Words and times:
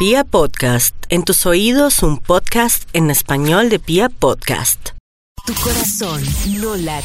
Pia 0.00 0.24
Podcast, 0.24 0.96
en 1.10 1.24
tus 1.24 1.44
oídos 1.44 2.02
un 2.02 2.16
podcast 2.16 2.88
en 2.94 3.10
español 3.10 3.68
de 3.68 3.78
Pia 3.78 4.08
Podcast. 4.08 4.92
Tu 5.44 5.52
corazón 5.52 6.22
no 6.58 6.74
late. 6.74 7.04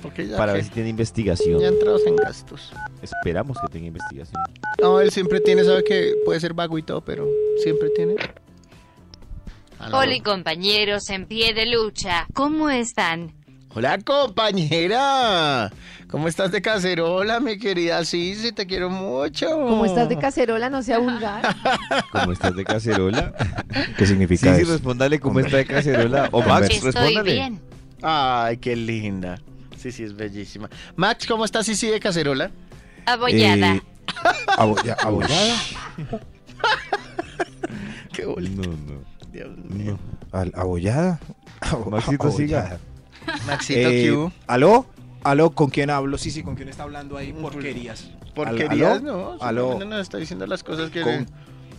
Porque 0.00 0.26
ya, 0.26 0.38
para 0.38 0.52
que- 0.52 0.56
ver 0.56 0.64
si 0.64 0.70
tiene 0.70 0.88
investigación. 0.88 1.60
ya 1.60 1.68
entrados 1.68 2.00
en 2.06 2.16
gastos. 2.16 2.72
Esperamos 3.02 3.58
que 3.60 3.68
tenga 3.74 3.88
investigación. 3.88 4.40
No, 4.80 5.00
él 5.00 5.10
siempre 5.10 5.40
tiene, 5.40 5.64
sabe 5.64 5.84
que 5.84 6.14
puede 6.24 6.40
ser 6.40 6.54
vago 6.54 6.78
y 6.78 6.82
todo, 6.82 7.02
pero 7.04 7.28
siempre 7.62 7.90
tiene. 7.90 8.14
Aló. 9.78 9.98
Hola 9.98 10.22
compañeros 10.22 11.10
en 11.10 11.26
pie 11.26 11.52
de 11.52 11.66
lucha, 11.66 12.26
¿cómo 12.32 12.70
están? 12.70 13.34
Hola, 13.76 13.98
compañera. 13.98 15.70
¿Cómo 16.14 16.28
estás 16.28 16.52
de 16.52 16.62
cacerola, 16.62 17.40
mi 17.40 17.58
querida 17.58 18.04
Sisi? 18.04 18.52
Te 18.52 18.68
quiero 18.68 18.88
mucho. 18.88 19.48
Como 19.50 19.84
estás 19.84 20.08
de 20.08 20.16
cacerola, 20.16 20.70
no 20.70 20.80
sea 20.80 20.98
vulgar. 21.00 21.42
¿Cómo 22.12 22.30
estás 22.30 22.54
de 22.54 22.62
cacerola? 22.64 23.32
¿Qué 23.98 24.06
Sí, 24.06 24.12
significa 24.12 24.54
sí, 24.54 24.62
eso? 24.62 24.70
respóndale 24.74 25.18
cómo 25.18 25.40
está 25.40 25.56
de 25.56 25.64
cacerola. 25.66 26.28
O 26.32 26.40
Max, 26.40 26.68
Estoy 26.70 26.92
respóndale. 26.92 27.32
bien. 27.32 27.60
Ay, 28.00 28.58
qué 28.58 28.76
linda. 28.76 29.40
Sí, 29.76 29.90
sí, 29.90 30.04
es 30.04 30.14
bellísima. 30.14 30.70
Max, 30.94 31.26
¿cómo 31.26 31.44
estás, 31.44 31.66
Sisi, 31.66 31.88
de 31.88 31.98
cacerola? 31.98 32.52
Abollada. 33.06 33.74
Eh, 33.74 33.82
abolla- 34.56 34.96
abollada. 35.02 35.56
Qué 38.12 38.24
bonito. 38.24 38.62
No, 38.62 38.76
no. 38.76 39.04
Dios 39.32 39.50
mío. 39.68 39.98
no. 40.32 40.40
Abollada. 40.54 41.18
Abo- 41.60 41.90
Maxito, 41.90 42.30
siga. 42.30 42.78
Maxito, 43.48 43.88
Eh, 43.88 44.02
¿qué 44.04 44.12
hubo? 44.12 44.32
¿Aló? 44.46 44.86
¿Aló? 45.24 45.50
¿Con 45.50 45.70
quién 45.70 45.90
hablo? 45.90 46.18
Sí, 46.18 46.30
sí, 46.30 46.42
¿con 46.42 46.54
quién 46.54 46.68
está 46.68 46.82
hablando 46.84 47.16
ahí? 47.16 47.32
Porquerías. 47.32 48.10
Porquerías, 48.34 48.98
aló? 48.98 49.36
¿no? 49.36 49.42
Aló. 49.42 49.84
Nos 49.84 50.00
está 50.00 50.18
diciendo 50.18 50.46
las 50.46 50.62
cosas 50.62 50.90
que... 50.90 51.00
Con- 51.02 51.26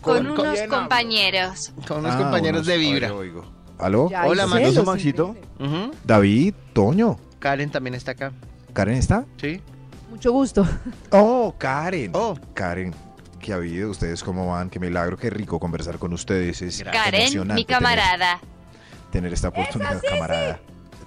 Con, 0.02 0.17
con- 0.26 0.40
unos 0.40 0.59
compañeros. 0.70 1.73
con 1.88 2.00
unos 2.00 2.14
Ah, 2.16 2.17
compañeros 2.17 2.59
unos- 2.61 2.67
de 2.67 2.78
Vibra. 2.78 3.08
oigo, 3.14 3.39
oigo. 3.42 3.52
¿Aló? 3.80 4.09
Ya 4.09 4.25
Hola, 4.25 4.47
Manoso, 4.47 4.84
Maxito. 4.86 5.36
simplemente. 5.58 5.86
Ujú. 5.88 5.92
David, 6.03 6.53
Toño. 6.73 7.17
Karen 7.39 7.69
también 7.72 7.94
está 7.95 8.11
acá. 8.11 8.31
¿Karen 8.73 8.95
está? 8.95 9.25
¿Sí? 9.39 9.62
Mucho 10.09 10.31
gusto. 10.31 10.67
Oh, 11.12 11.53
Karen. 11.58 12.12
Oh. 12.14 12.38
Karen. 12.53 12.94
¿Qué 13.39 13.53
ha 13.53 13.58
habido? 13.58 13.89
¿Ustedes 13.91 14.23
cómo 14.23 14.47
van? 14.47 14.69
Qué 14.69 14.80
milagro, 14.80 15.17
qué 15.17 15.30
rico 15.30 15.59
conversar 15.59 15.97
con 16.00 16.14
ustedes. 16.14 16.62
Es 16.62 16.84
Karen, 16.84 17.31
mi 17.53 17.66
camarada. 17.66 18.39
Tener, 18.39 19.12
tener 19.12 19.34
esta 19.34 19.50
oportunidad, 19.50 20.02
camarada. 20.08 20.59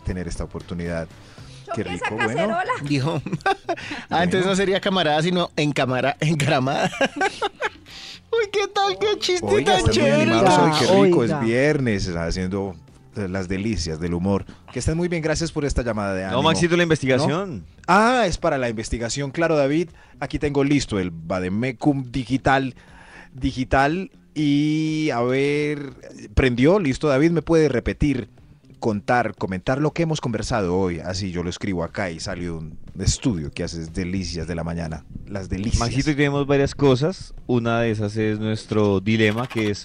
Tener 0.05 0.29
esta 0.29 0.45
oportunidad. 0.45 1.09
Qué 1.75 1.85
Choque 1.85 1.95
esa 1.95 2.05
rico, 2.07 2.15
bueno. 2.17 2.29
cacerola. 2.29 2.73
Dijo. 2.83 3.23
ah, 4.11 4.25
entonces 4.25 4.47
no 4.47 4.57
sería 4.57 4.81
camarada, 4.81 5.23
sino 5.23 5.51
encamara, 5.57 6.17
encaramada. 6.21 6.91
Uy, 8.31 8.51
¿qué 8.53 8.69
tal? 8.75 8.99
¡Qué 8.99 9.19
chiste 9.19 9.47
Oiga, 9.47 9.79
tan 9.79 9.91
chévere! 9.91 10.33
hoy, 10.33 10.71
qué 10.79 10.87
rico, 11.03 11.19
Oiga. 11.21 11.41
es 11.41 11.47
viernes, 11.47 12.09
haciendo 12.15 12.77
las 13.15 13.49
delicias 13.49 13.99
del 13.99 14.15
humor. 14.15 14.45
Que 14.73 14.79
estén 14.79 14.97
muy 14.97 15.09
bien, 15.09 15.23
gracias 15.23 15.51
por 15.51 15.65
esta 15.65 15.83
llamada 15.83 16.15
de 16.15 16.25
ánimo. 16.25 16.43
No, 16.43 16.49
Maxito, 16.49 16.77
la 16.77 16.83
investigación. 16.83 17.65
Ah, 17.87 18.25
es 18.27 18.39
para 18.39 18.59
la 18.59 18.69
investigación, 18.69 19.31
claro, 19.31 19.57
David. 19.57 19.91
Aquí 20.21 20.39
tengo 20.39 20.63
listo 20.63 20.99
el 20.99 21.11
Bademecum 21.11 22.11
digital, 22.13 22.75
digital 23.33 24.11
y 24.35 25.11
a 25.11 25.21
ver, 25.23 25.95
prendió, 26.35 26.79
listo, 26.79 27.09
David, 27.09 27.31
me 27.33 27.43
puede 27.43 27.69
repetir, 27.69 28.29
contar, 28.79 29.35
comentar 29.37 29.81
lo 29.81 29.93
que 29.93 30.03
hemos 30.03 30.21
conversado 30.21 30.77
hoy. 30.79 31.01
Así 31.01 31.31
yo 31.31 31.43
lo 31.43 31.51
escribo 31.51 31.85
acá 31.85 32.11
y 32.11 32.21
sale 32.21 32.51
un 32.51 32.79
estudio 32.99 33.51
que 33.51 33.65
haces 33.65 33.93
delicias 33.93 34.47
de 34.47 34.55
la 34.55 34.65
mañana, 34.65 35.05
las 35.27 35.49
delicias. 35.49 35.79
Maxito, 35.81 36.11
tenemos 36.13 36.47
varias 36.47 36.75
cosas. 36.75 37.35
Una 37.47 37.81
de 37.81 37.91
esas 37.91 38.17
es 38.17 38.39
nuestro 38.39 39.01
dilema, 39.01 39.47
que 39.47 39.71
es 39.71 39.85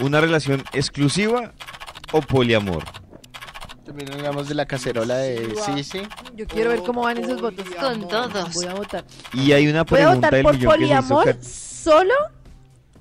una 0.00 0.20
relación 0.20 0.62
exclusiva 0.72 1.52
o 2.12 2.20
poliamor. 2.20 2.84
También 3.84 4.12
hablamos 4.12 4.48
de 4.48 4.54
la 4.56 4.66
cacerola 4.66 5.16
de 5.18 5.54
Sisi. 5.64 6.02
Yo 6.34 6.46
quiero 6.46 6.70
ver 6.70 6.82
cómo 6.82 7.02
van 7.02 7.18
esos 7.18 7.40
votos. 7.40 7.66
Con 7.80 8.08
todos. 8.08 8.54
Voy 8.54 8.66
a 8.66 8.74
votar. 8.74 9.04
Y 9.32 9.52
hay 9.52 9.68
una 9.68 9.84
pregunta 9.84 10.14
votar 10.16 10.34
del 10.34 10.42
por 10.42 10.54
millón 10.56 10.72
que 10.72 10.78
se 10.78 10.84
hizo 10.84 10.98
poliamor 10.98 11.24
Car- 11.24 11.44
solo 11.44 12.14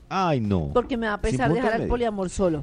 Ay, 0.09 0.40
no. 0.41 0.69
porque 0.73 0.96
me 0.96 1.07
va 1.07 1.16
a 1.16 1.22
pesar 1.22 1.52
dejar 1.52 1.81
el 1.81 1.88
poliamor 1.88 2.29
solo. 2.29 2.62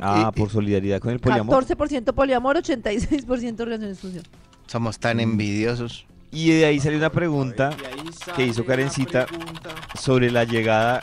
Ah, 0.00 0.30
Y- 0.34 0.38
por 0.38 0.50
solidaridad 0.50 1.00
con 1.00 1.12
el 1.12 1.20
poliamor. 1.20 1.64
14% 1.64 2.12
poliamor, 2.14 2.56
86% 2.56 3.64
relaciones 3.64 3.98
función. 3.98 4.24
Somos 4.66 4.98
tan 4.98 5.20
envidiosos. 5.20 6.06
Y 6.30 6.50
de 6.50 6.64
ahí 6.64 6.80
sale 6.80 6.96
una 6.96 7.10
pregunta 7.10 7.70
que 8.34 8.46
hizo 8.46 8.64
Karencita 8.64 9.26
sobre 10.00 10.30
la 10.30 10.44
llegada 10.44 11.00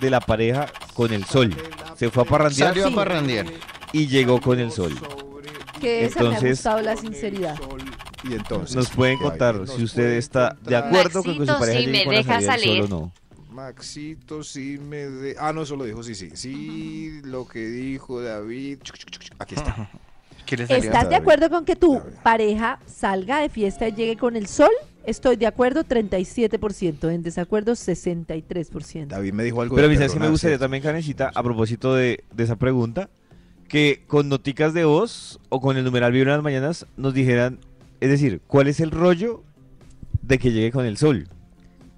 de 0.00 0.10
la 0.10 0.20
pareja 0.20 0.66
con 0.94 1.12
el 1.12 1.24
sol. 1.24 1.54
Se 1.96 2.10
fue 2.10 2.24
a 2.24 2.26
parrandear 2.26 2.70
Salió 2.74 2.88
a 2.88 2.90
parrandear. 2.94 3.46
y 3.92 4.06
llegó 4.08 4.40
con 4.40 4.58
el 4.58 4.72
sol. 4.72 4.92
Que 5.80 6.04
esa 6.06 6.20
me 6.20 6.26
ha 6.26 6.28
Entonces- 6.30 6.50
gustado 6.58 6.80
la 6.80 6.96
sinceridad. 6.96 7.56
Y 8.24 8.34
entonces, 8.34 8.76
Nos 8.76 8.90
pueden 8.90 9.18
¿qué 9.18 9.24
contar 9.24 9.66
si 9.68 9.82
usted 9.82 10.12
está 10.12 10.56
de 10.62 10.76
acuerdo 10.76 11.22
con 11.24 11.32
que 11.32 11.40
su 11.40 11.44
Maxito, 11.46 11.58
pareja 11.58 11.78
si 11.80 11.86
llegue 11.86 11.98
me 11.98 12.04
con 12.04 12.14
la 12.14 12.18
deja 12.20 12.32
del 12.34 12.44
sol 12.44 12.58
salir. 12.60 12.82
o 12.84 12.88
no. 12.88 13.12
Maxito, 13.52 14.42
sí 14.42 14.78
me 14.78 15.06
de... 15.06 15.36
Ah, 15.38 15.52
no, 15.52 15.62
eso 15.62 15.76
lo 15.76 15.84
dijo, 15.84 16.02
sí, 16.02 16.14
sí. 16.14 16.30
Sí, 16.34 17.20
lo 17.24 17.46
que 17.46 17.66
dijo 17.66 18.20
David. 18.22 18.78
Aquí 19.38 19.54
está. 19.54 19.90
¿Qué 20.46 20.56
le 20.56 20.66
salió? 20.66 20.84
¿Estás 20.84 21.08
de 21.08 21.16
acuerdo 21.16 21.48
con 21.50 21.64
que 21.64 21.76
tu 21.76 22.00
pareja 22.22 22.80
salga 22.86 23.38
de 23.40 23.48
fiesta 23.48 23.88
y 23.88 23.92
llegue 23.92 24.16
con 24.16 24.36
el 24.36 24.46
sol? 24.46 24.70
Estoy 25.04 25.36
de 25.36 25.46
acuerdo 25.46 25.84
37%, 25.84 27.12
en 27.12 27.22
desacuerdo 27.22 27.72
63%. 27.72 29.06
David 29.08 29.32
me 29.32 29.42
dijo 29.44 29.60
algo 29.60 29.74
Pero 29.74 29.86
a 29.86 29.88
de 29.88 29.94
mí 29.94 29.96
sabes 29.96 30.12
que 30.12 30.18
me 30.18 30.20
perdonarse. 30.26 30.30
gustaría 30.30 30.58
también, 30.58 30.82
Karencita, 30.82 31.30
a 31.34 31.42
propósito 31.42 31.94
de, 31.94 32.24
de 32.32 32.44
esa 32.44 32.56
pregunta, 32.56 33.10
que 33.68 34.04
con 34.06 34.28
noticas 34.28 34.74
de 34.74 34.84
voz 34.84 35.40
o 35.48 35.60
con 35.60 35.76
el 35.76 35.84
numeral 35.84 36.12
Vibra 36.12 36.32
en 36.32 36.38
las 36.38 36.44
mañanas 36.44 36.86
nos 36.96 37.14
dijeran, 37.14 37.58
es 38.00 38.10
decir, 38.10 38.40
¿cuál 38.46 38.68
es 38.68 38.80
el 38.80 38.90
rollo 38.90 39.42
de 40.22 40.38
que 40.38 40.52
llegue 40.52 40.70
con 40.70 40.84
el 40.84 40.96
sol? 40.96 41.28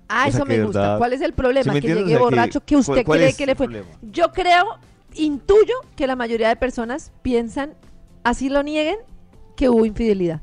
Ah, 0.09 0.27
O 0.29 0.31
sea, 0.31 0.39
eso 0.39 0.45
me 0.47 0.63
gusta. 0.63 0.81
verdad- 0.81 0.99
¿Cuál 0.99 1.13
es 1.15 1.21
el 1.23 1.27
¿Sí 1.29 1.33
problema? 1.33 1.73
que 1.75 1.81
llegue 1.81 1.95
O 2.03 2.07
sea, 2.07 2.17
que- 2.17 2.23
borracho, 2.23 2.61
que 2.65 2.77
usted 2.77 2.93
¿cuál- 2.93 3.05
cuál 3.05 3.19
cree 3.21 3.29
es 3.31 3.37
que 3.37 3.47
le 3.47 3.55
fue. 3.55 3.67
problema? 3.67 3.89
Yo 4.03 4.33
creo, 4.33 4.65
intuyo 5.15 5.75
que 5.97 6.07
la 6.07 6.17
mayoría 6.17 6.49
de 6.49 6.57
personas 6.57 7.13
piensan, 7.23 7.75
así 8.23 8.49
lo 8.49 8.63
nieguen, 8.63 8.97
que 9.57 9.69
hubo 9.69 9.87
infidelidad. 9.87 10.41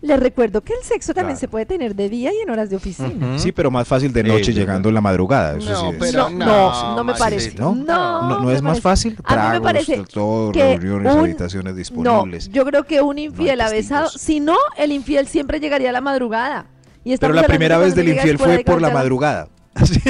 Les 0.00 0.20
recuerdo 0.20 0.60
que 0.60 0.74
el 0.74 0.82
sexo 0.84 1.12
también 1.12 1.34
Claro. 1.34 1.40
se 1.40 1.48
puede 1.48 1.66
tener 1.66 1.96
de 1.96 2.08
día 2.08 2.30
y 2.32 2.36
en 2.42 2.50
horas 2.50 2.70
de 2.70 2.76
oficina. 2.76 3.36
Sí, 3.36 3.50
pero 3.50 3.68
más 3.68 3.88
fácil 3.88 4.12
de 4.12 4.22
noche 4.22 4.52
Eh, 4.52 4.54
llegando 4.54 4.88
en 4.90 4.94
la 4.94 5.00
madrugada. 5.00 5.56
Eso 5.58 5.70
No, 5.70 5.80
sí 5.80 5.86
es. 5.88 5.96
pero 5.98 6.30
no, 6.30 6.94
no, 6.96 7.02
me 7.04 7.14
parece. 7.14 7.52
¿no? 7.58 7.74
No, 7.74 8.22
¿No, 8.22 8.28
no 8.28 8.40
me 8.42 8.54
es 8.54 8.62
más 8.62 8.80
fácil? 8.80 9.16
A 9.24 9.32
mí 9.34 9.40
me 9.40 9.48
Tragos, 9.48 9.60
parece 9.64 10.02
todo, 10.12 10.52
que 10.52 10.76
reuniones, 10.76 11.12
un- 11.14 11.20
habitaciones 11.20 11.74
disponibles. 11.74 12.46
No, 12.48 12.54
yo 12.54 12.64
creo 12.64 12.84
que 12.84 13.00
un 13.00 13.18
infiel 13.18 13.58
testigos. 13.58 14.12
Si 14.12 14.38
no, 14.38 14.56
el 14.76 14.92
infiel 14.92 15.26
siempre 15.26 15.58
llegaría 15.58 15.88
a 15.90 15.92
la 15.92 16.00
madrugada. 16.00 16.66
Y 17.04 17.16
pero 17.16 17.32
la 17.32 17.44
primera 17.44 17.78
vez 17.78 17.94
del 17.94 18.08
infiel 18.08 18.38
fue 18.38 18.58
de 18.58 18.64
por 18.64 18.80
la 18.82 18.90
madrugada. 18.90 19.48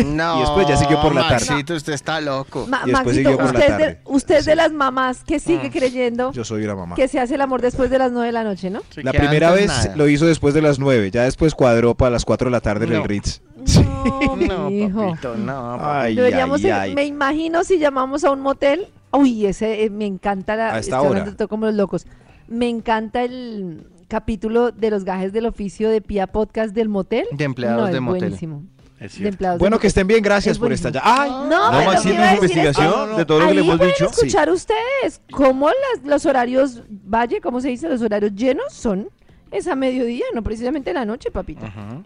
No, 0.06 0.37
Y 0.37 0.41
después 0.41 0.66
ya 0.66 0.76
siguió 0.78 0.99
por 1.03 1.15
la 1.15 1.28
tarde. 1.28 1.44
Maxito, 1.47 1.75
usted 1.75 1.93
está 1.93 2.22
loco. 2.22 2.66
Ma- 2.66 2.81
Y 2.87 2.91
después 2.91 3.06
Maxito, 3.06 3.15
siguió 3.31 3.37
por 3.37 3.44
la 3.53 3.59
usted, 3.60 3.69
tarde. 3.69 3.87
de, 3.87 3.99
usted 4.06 4.34
es 4.37 4.44
Sí. 4.44 4.50
de 4.50 4.56
las 4.56 4.72
mamás 4.72 5.25
que 5.25 5.38
sigue 5.41 5.69
Mm. 5.69 5.72
creyendo 5.72 6.32
Yo 6.32 6.43
soy 6.44 6.65
una 6.65 6.75
mamá. 6.75 6.97
que 6.97 7.06
se 7.06 7.21
hace 7.21 7.34
el 7.34 7.41
amor 7.43 7.60
después 7.60 7.91
de 7.91 7.99
las 7.99 8.10
nueve 8.10 8.28
de 8.28 8.32
la 8.32 8.44
noche, 8.44 8.71
¿no? 8.71 8.81
Sí, 8.88 9.03
La 9.03 9.12
primera 9.12 9.50
vez 9.50 9.66
nada. 9.66 9.94
lo 9.94 10.09
hizo 10.09 10.25
después 10.25 10.54
de 10.54 10.62
las 10.62 10.78
nueve, 10.78 11.10
ya 11.10 11.25
después 11.25 11.54
cuadró 11.54 11.94
para 11.94 12.12
las 12.12 12.25
cuatro 12.25 12.47
de 12.47 12.53
la 12.53 12.60
tarde 12.62 12.87
en 12.87 12.93
el 12.93 12.99
No. 13.00 13.05
Ritz. 13.06 13.43
No, 13.56 14.37
No, 14.37 15.05
papito, 15.05 15.34
no. 15.37 15.78
Ay, 15.84 16.15
Deberíamos, 16.15 16.60
ay, 16.65 16.70
ir- 16.70 16.72
ay. 16.72 16.94
me 16.94 17.05
imagino 17.05 17.62
si 17.65 17.78
llamamos 17.78 18.25
a 18.25 18.31
un 18.31 18.41
motel. 18.41 18.87
Uy, 19.12 19.44
ese 19.44 19.84
eh, 19.84 19.91
me 19.91 20.06
encanta 20.06 20.56
la. 20.56 20.75
A 20.75 20.78
esta 20.78 20.99
hablando 20.99 21.32
hora. 21.32 21.47
como 21.47 21.66
los 21.66 21.75
locos. 21.75 22.06
Me 22.47 22.69
encanta 22.70 23.22
el 23.22 23.87
capítulo 24.09 24.73
de 24.73 24.91
los 24.91 25.05
gajes 25.05 25.33
del 25.33 25.47
oficio 25.47 25.91
de 25.91 26.01
Pia 26.01 26.27
Podcast 26.27 26.75
del 26.75 26.89
motel. 26.89 27.27
De 27.33 27.45
empleados 27.45 27.89
no, 27.89 27.95
de 27.95 28.01
motel. 28.01 28.21
buenísimo. 28.23 28.65
Es 28.99 29.17
De 29.19 29.29
empleados 29.29 29.59
de 29.59 29.63
Bueno, 29.63 29.77
que 29.77 29.83
motel. 29.83 29.89
estén 29.89 30.07
bien, 30.09 30.23
gracias 30.23 30.53
Es 30.55 30.59
por 30.59 30.73
esta 30.73 30.91
buenísimo. 30.91 31.15
ya. 31.15 31.23
¡Ay! 31.23 31.31
No, 31.31 31.49
No, 31.49 31.71
pero 31.71 31.73
lo 31.73 31.81
que 31.81 31.87
Maxito, 31.87 32.15
iba 32.15 32.23
a 32.23 32.32
decir 32.32 32.32
es 32.32 32.50
que 32.50 32.56
investigación 32.56 33.17
de 33.17 33.25
todo 33.27 33.38
lo 33.41 33.47
que 33.49 33.55
le 33.55 33.61
hemos 33.61 33.81
dicho. 33.81 34.05
escuchar 34.06 34.50
ustedes 34.50 35.21
cómo 35.31 35.69
las- 35.69 36.05
los 36.05 36.27
horarios 36.27 36.82
valle, 36.88 37.41
¿cómo 37.41 37.61
se 37.61 37.69
dice? 37.69 37.88
Los 37.88 38.03
horarios 38.03 38.35
llenos 38.35 38.73
son 38.73 39.09
es 39.50 39.67
a 39.69 39.77
mediodía, 39.77 40.25
no 40.35 40.43
precisamente 40.43 40.91
en 40.91 40.94
la 40.97 41.05
noche, 41.05 41.31
papito. 41.31 41.65
Ujú. 41.65 42.03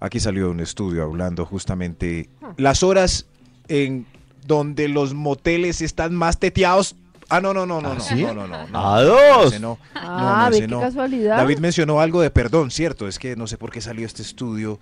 Aquí 0.00 0.18
salió 0.20 0.50
un 0.50 0.60
estudio 0.60 1.04
hablando 1.04 1.46
justamente 1.46 2.28
las 2.56 2.82
horas 2.82 3.26
en 3.68 4.04
donde 4.46 4.88
los 4.88 5.14
moteles 5.14 5.80
están 5.82 6.14
más 6.14 6.38
teteados. 6.38 6.96
Ah, 7.28 7.40
no, 7.40 7.54
no, 7.54 7.64
no, 7.66 7.80
no, 7.80 7.94
no, 7.94 8.00
¿sí? 8.00 8.22
no, 8.22 8.34
no, 8.34 8.46
no, 8.46 8.66
no. 8.68 8.94
¡A 8.94 9.02
dos! 9.02 9.60
no. 9.60 9.78
Ah, 9.94 10.48
no, 10.52 10.58
qué 10.58 10.68
no. 10.68 10.80
casualidad. 10.80 11.36
David 11.38 11.58
mencionó 11.58 12.00
algo 12.00 12.20
de 12.20 12.30
perdón, 12.30 12.70
cierto, 12.70 13.08
es 13.08 13.18
que 13.18 13.34
no 13.36 13.46
sé 13.46 13.56
por 13.58 13.70
qué 13.70 13.80
salió 13.80 14.04
este 14.06 14.22
estudio. 14.22 14.78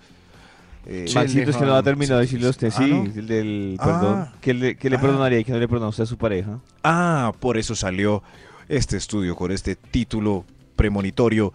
Eh, 0.85 1.05
Maxito, 1.15 1.49
es 1.49 1.55
que 1.57 1.65
no 1.65 1.71
va 1.71 1.77
a 1.77 1.83
terminar 1.83 2.17
de 2.17 2.23
decirle 2.23 2.47
a 2.47 2.49
usted, 2.49 2.67
Ah, 2.67 2.77
sí, 2.77 2.89
¿no? 2.91 3.03
el 3.05 3.27
del 3.27 3.77
Ah. 3.79 3.85
perdón. 3.85 4.27
¿Qué 4.41 4.53
le, 4.53 4.75
qué 4.75 4.89
le 4.89 4.97
Ah. 4.97 5.01
perdonaría 5.01 5.39
y 5.39 5.43
qué 5.45 5.53
no 5.53 5.57
le 5.59 5.67
perdona 5.67 5.85
a 5.85 5.89
usted 5.89 6.03
a 6.03 6.07
su 6.07 6.17
pareja? 6.17 6.59
Ah, 6.83 7.31
por 7.39 7.57
eso 7.57 7.73
salió 7.75 8.21
este 8.67 8.97
estudio 8.97 9.35
con 9.37 9.51
este 9.51 9.75
título 9.77 10.43
premonitorio. 10.75 11.53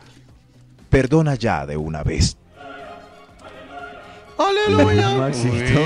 Perdona 0.89 1.35
ya 1.35 1.67
de 1.67 1.77
una 1.77 2.03
vez. 2.03 2.39
Aleluya. 4.39 5.17
Maxito. 5.19 5.81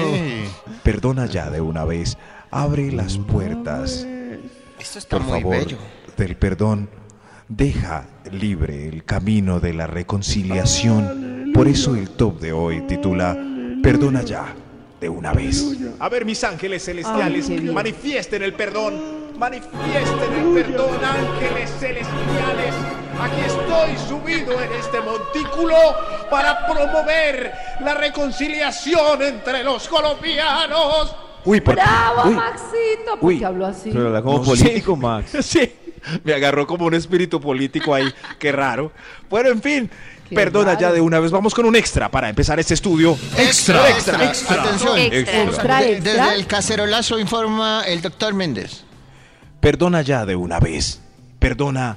Perdona 0.82 1.26
ya 1.26 1.50
de 1.50 1.60
una 1.60 1.84
vez. 1.84 2.19
Abre 2.50 2.93
las 2.93 3.16
puertas, 3.19 4.06
Esto 4.82 4.99
está 4.99 5.17
por 5.19 5.26
muy 5.26 5.40
favor, 5.40 5.56
bello. 5.58 5.79
del 6.17 6.37
perdón. 6.37 6.88
Deja 7.49 8.06
libre 8.31 8.88
el 8.88 9.05
camino 9.05 9.61
de 9.61 9.75
la 9.75 9.87
reconciliación. 9.87 11.50
Por 11.55 11.69
eso 11.69 11.94
el 11.94 12.11
top 12.11 12.40
de 12.40 12.52
hoy 12.52 12.81
titula 12.82 13.37
Perdona 13.82 14.23
ya 14.23 14.55
de 15.00 15.08
una 15.08 15.32
vez. 15.32 15.64
A 15.99 16.08
ver, 16.08 16.25
mis 16.25 16.43
ángeles 16.44 16.87
Ay, 16.88 16.94
celestiales, 16.94 17.49
bien. 17.49 17.75
manifiesten 17.75 18.43
el 18.43 18.55
perdón. 18.55 19.23
Manifiesten 19.38 20.32
el 20.34 20.55
perdón, 20.62 21.05
ángeles 21.05 21.70
celestiales. 21.79 22.75
Aquí 23.20 23.40
estoy 23.46 23.96
subido 24.08 24.61
en 24.61 24.73
este 24.73 25.00
montículo 25.00 25.75
para 26.31 26.67
promover 26.67 27.52
la 27.81 27.94
reconciliación 27.94 29.23
entre 29.23 29.62
los 29.64 29.88
colombianos. 29.88 31.14
Uy, 31.44 31.61
por- 31.61 31.75
¡Bravo, 31.75 32.29
uy, 32.29 32.35
Maxito! 32.35 33.17
¿Por 33.21 33.25
Uy. 33.29 33.39
qué 33.39 33.44
habló 33.44 33.67
así? 33.67 33.91
Pero 33.93 34.06
habla 34.09 34.23
como 34.23 34.39
No 34.39 34.44
político, 34.44 34.97
Max. 34.97 35.37
Sí, 35.43 35.73
me 36.25 36.35
agarró 36.35 36.67
como 36.67 36.87
un 36.87 36.94
espíritu 36.94 37.41
político 37.41 37.94
ahí, 37.94 38.12
qué 38.39 38.53
raro. 38.53 38.93
Bueno, 39.31 39.50
en 39.50 39.61
fin, 39.62 39.91
Qué 40.29 40.35
perdona 40.35 40.79
ya 40.79 40.93
de 40.93 41.00
una 41.00 41.21
vez. 41.21 41.31
Vamos 41.31 41.55
con 41.55 41.65
un 41.67 41.77
extra 41.77 42.11
para 42.11 42.29
empezar 42.29 42.59
este 42.61 42.75
estudio. 42.75 43.17
Extra, 43.37 43.89
extra, 43.91 44.25
extra, 44.25 44.25
extra. 44.25 44.62
Atención. 44.62 44.99
Extra. 44.99 45.43
Extra, 45.43 45.79
De- 45.81 45.93
extra. 45.93 46.12
Desde 46.27 46.35
el 46.37 46.47
cacerolazo 46.47 47.19
informa 47.19 47.83
el 47.87 48.00
doctor 48.03 48.33
Méndez. 48.35 48.85
Perdona 49.61 50.03
ya 50.03 50.25
de 50.27 50.35
una 50.37 50.59
vez. 50.59 51.00
Perdona, 51.39 51.97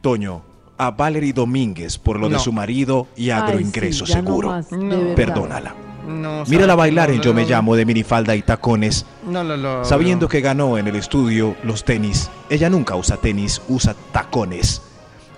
Toño, 0.00 0.42
a 0.78 0.90
Valerie 0.92 1.32
Domínguez 1.32 1.98
por 1.98 2.18
lo 2.18 2.28
de 2.28 2.38
su 2.38 2.52
marido 2.52 3.08
y 3.16 3.30
Ay, 3.30 3.40
agroingreso 3.40 4.06
sí, 4.06 4.12
ya 4.12 4.22
no 4.22 4.28
seguro. 4.28 4.48
más, 4.50 4.70
No. 4.72 5.14
Perdónala. 5.14 5.74
No, 6.08 6.44
Mírala 6.46 6.74
bailar 6.74 7.08
no, 7.08 7.12
en 7.14 7.18
no, 7.18 7.24
Yo 7.24 7.34
me 7.34 7.42
no, 7.42 7.48
llamo 7.48 7.76
de 7.76 7.84
minifalda 7.84 8.34
y 8.34 8.42
tacones, 8.42 9.04
No, 9.26 9.44
no, 9.44 9.56
no. 9.56 9.84
sabiendo 9.84 10.24
no. 10.26 10.28
que 10.30 10.40
ganó 10.40 10.78
en 10.78 10.88
el 10.88 10.96
estudio 10.96 11.54
los 11.64 11.84
tenis. 11.84 12.30
Ella 12.48 12.70
nunca 12.70 12.96
usa 12.96 13.16
tenis, 13.18 13.60
usa 13.68 13.94
tacones. 14.12 14.82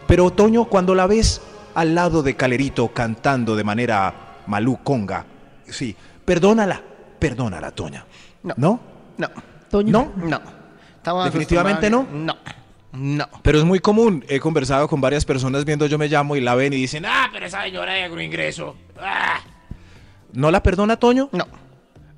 Pero 0.06 0.30
Toño, 0.30 0.64
cuando 0.66 0.94
la 0.94 1.06
ves 1.06 1.40
al 1.74 1.94
lado 1.94 2.22
de 2.22 2.36
Calerito 2.36 2.88
cantando 2.88 3.56
de 3.56 3.64
manera 3.64 4.42
maluconga, 4.46 5.24
sí, 5.68 5.94
perdónala, 6.24 6.80
perdónala, 7.18 7.70
Toña. 7.72 8.06
No. 8.42 8.54
¿No? 8.56 8.80
No, 9.18 9.28
Toño. 9.70 9.92
¿No? 9.92 10.12
no. 10.28 10.40
Estamos 10.96 11.24
¿Definitivamente 11.26 11.86
acostumbrados- 11.88 12.12
No, 12.12 12.36
no. 12.92 13.28
Pero 13.42 13.58
es 13.58 13.64
muy 13.64 13.78
común. 13.80 14.24
He 14.28 14.38
conversado 14.40 14.86
con 14.88 15.00
varias 15.00 15.24
personas 15.24 15.64
viendo 15.64 15.86
Yo 15.86 15.96
me 15.98 16.08
llamo 16.08 16.36
y 16.36 16.40
la 16.40 16.54
ven 16.54 16.72
y 16.72 16.76
dicen, 16.76 17.04
ah, 17.06 17.24
Ah, 17.24 17.30
pero 17.32 17.46
esa 17.46 17.62
señora 17.62 17.92
de 17.94 18.04
agroingreso. 18.04 18.76
Ah. 19.00 19.40
¿No 20.32 20.50
la 20.50 20.62
perdona 20.62 20.96
Toño? 20.96 21.28
No. 21.32 21.46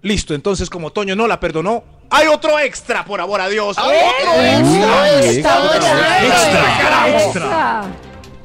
Listo, 0.02 0.34
entonces 0.34 0.68
como 0.68 0.90
Toño 0.90 1.14
no 1.14 1.26
la 1.28 1.38
perdonó, 1.38 1.84
hay 2.10 2.26
otro 2.26 2.58
extra, 2.58 3.04
por 3.04 3.20
amor 3.20 3.40
a 3.40 3.48
Dios. 3.48 3.76
Extra, 3.78 5.20
Extra, 5.20 5.26
Extra, 5.26 6.26
extra, 6.26 7.08
extra. 7.08 7.82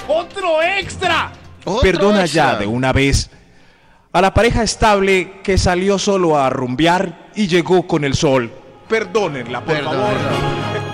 ¡Otro 0.08 0.62
extra! 0.64 1.32
Otro 1.66 1.82
Perdona 1.82 2.22
extra. 2.24 2.54
ya 2.54 2.60
de 2.60 2.66
una 2.68 2.94
vez 2.94 3.30
a 4.14 4.22
la 4.22 4.34
pareja 4.34 4.64
estable 4.64 5.42
que 5.44 5.58
salió 5.58 6.00
solo 6.00 6.38
a 6.38 6.50
rumbear 6.50 7.28
y 7.36 7.48
llegó 7.48 7.86
con 7.88 8.06
el 8.06 8.14
sol. 8.16 8.52
Perdónenla, 8.88 9.62
por 9.66 9.84
favor. 9.84 10.14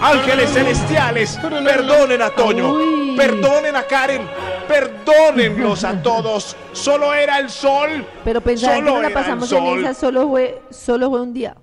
Ángeles 0.01 0.51
celestiales, 0.51 1.37
perdonen 1.63 2.21
a 2.23 2.29
Toño, 2.31 2.73
Uy. 2.73 3.13
perdonen 3.15 3.75
a 3.75 3.83
Karen, 3.83 4.23
perdónenlos 4.67 5.83
a 5.83 6.01
todos. 6.01 6.55
Solo 6.71 7.13
era 7.13 7.39
el 7.39 7.49
sol. 7.49 8.05
Pero 8.23 8.41
pensar 8.41 8.71
que 8.75 8.79
Solo 8.79 8.95
no 8.95 9.01
la 9.01 9.09
pasamos 9.13 9.51
en 9.51 9.79
esa 9.79 9.93
solo 9.93 10.29
fue, 10.29 10.61
solo 10.71 11.09
fue 11.09 11.21
un 11.21 11.33
día. 11.33 11.55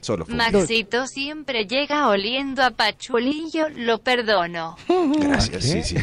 Solo 0.00 0.26
fue. 0.26 0.34
Maxito 0.34 1.06
siempre 1.06 1.66
llega 1.66 2.08
oliendo 2.08 2.62
a 2.62 2.70
pachulillo, 2.70 3.68
lo 3.74 3.98
perdono. 3.98 4.76
Gracias, 5.18 5.64
sí, 5.64 5.82
sí. 5.82 5.96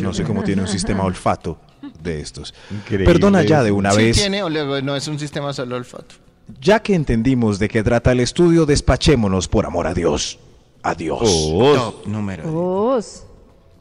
No 0.00 0.14
sé 0.14 0.22
cómo 0.22 0.44
tiene 0.44 0.62
un 0.62 0.68
sistema 0.68 1.02
olfato 1.04 1.58
de 2.00 2.20
estos. 2.20 2.54
Increíble. 2.70 3.06
Perdona 3.06 3.42
ya 3.42 3.62
de 3.62 3.72
una 3.72 3.90
Sí 3.90 3.96
vez. 3.98 4.16
tiene 4.16 4.42
o 4.42 4.48
luego 4.48 4.80
no 4.82 4.94
es 4.94 5.08
un 5.08 5.18
sistema 5.18 5.52
solo 5.52 5.76
olfato. 5.76 6.14
Ya 6.60 6.80
que 6.80 6.94
entendimos 6.94 7.58
de 7.58 7.68
qué 7.68 7.82
trata 7.82 8.12
el 8.12 8.20
estudio, 8.20 8.66
despachémonos 8.66 9.48
por 9.48 9.66
amor 9.66 9.86
a 9.86 9.94
Dios. 9.94 10.38
Adiós. 10.82 11.20
Oh, 11.24 11.74
Top 11.74 12.06
número. 12.06 12.44
Dos. 12.50 13.24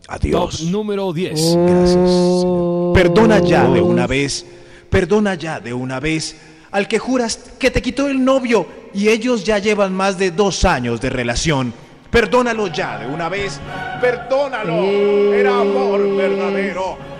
Adiós. 0.07 0.59
Top 0.59 0.69
número 0.69 1.13
10. 1.13 1.55
Gracias. 1.55 2.09
Señor. 2.09 2.93
Perdona 2.93 3.39
ya 3.39 3.67
de 3.67 3.81
una 3.81 4.07
vez. 4.07 4.45
Perdona 4.89 5.35
ya 5.35 5.59
de 5.59 5.73
una 5.73 5.99
vez 5.99 6.35
al 6.73 6.87
que 6.87 6.99
juras 6.99 7.37
que 7.59 7.71
te 7.71 7.81
quitó 7.81 8.07
el 8.07 8.23
novio 8.23 8.65
y 8.93 9.09
ellos 9.09 9.43
ya 9.43 9.59
llevan 9.59 9.93
más 9.93 10.17
de 10.17 10.31
dos 10.31 10.65
años 10.65 10.99
de 10.99 11.09
relación. 11.09 11.73
Perdónalo 12.09 12.67
ya 12.67 12.99
de 12.99 13.07
una 13.07 13.29
vez. 13.29 13.59
Perdónalo. 14.01 14.73
Eh. 14.83 15.39
Era 15.39 15.61
amor 15.61 16.15
verdadero. 16.15 17.12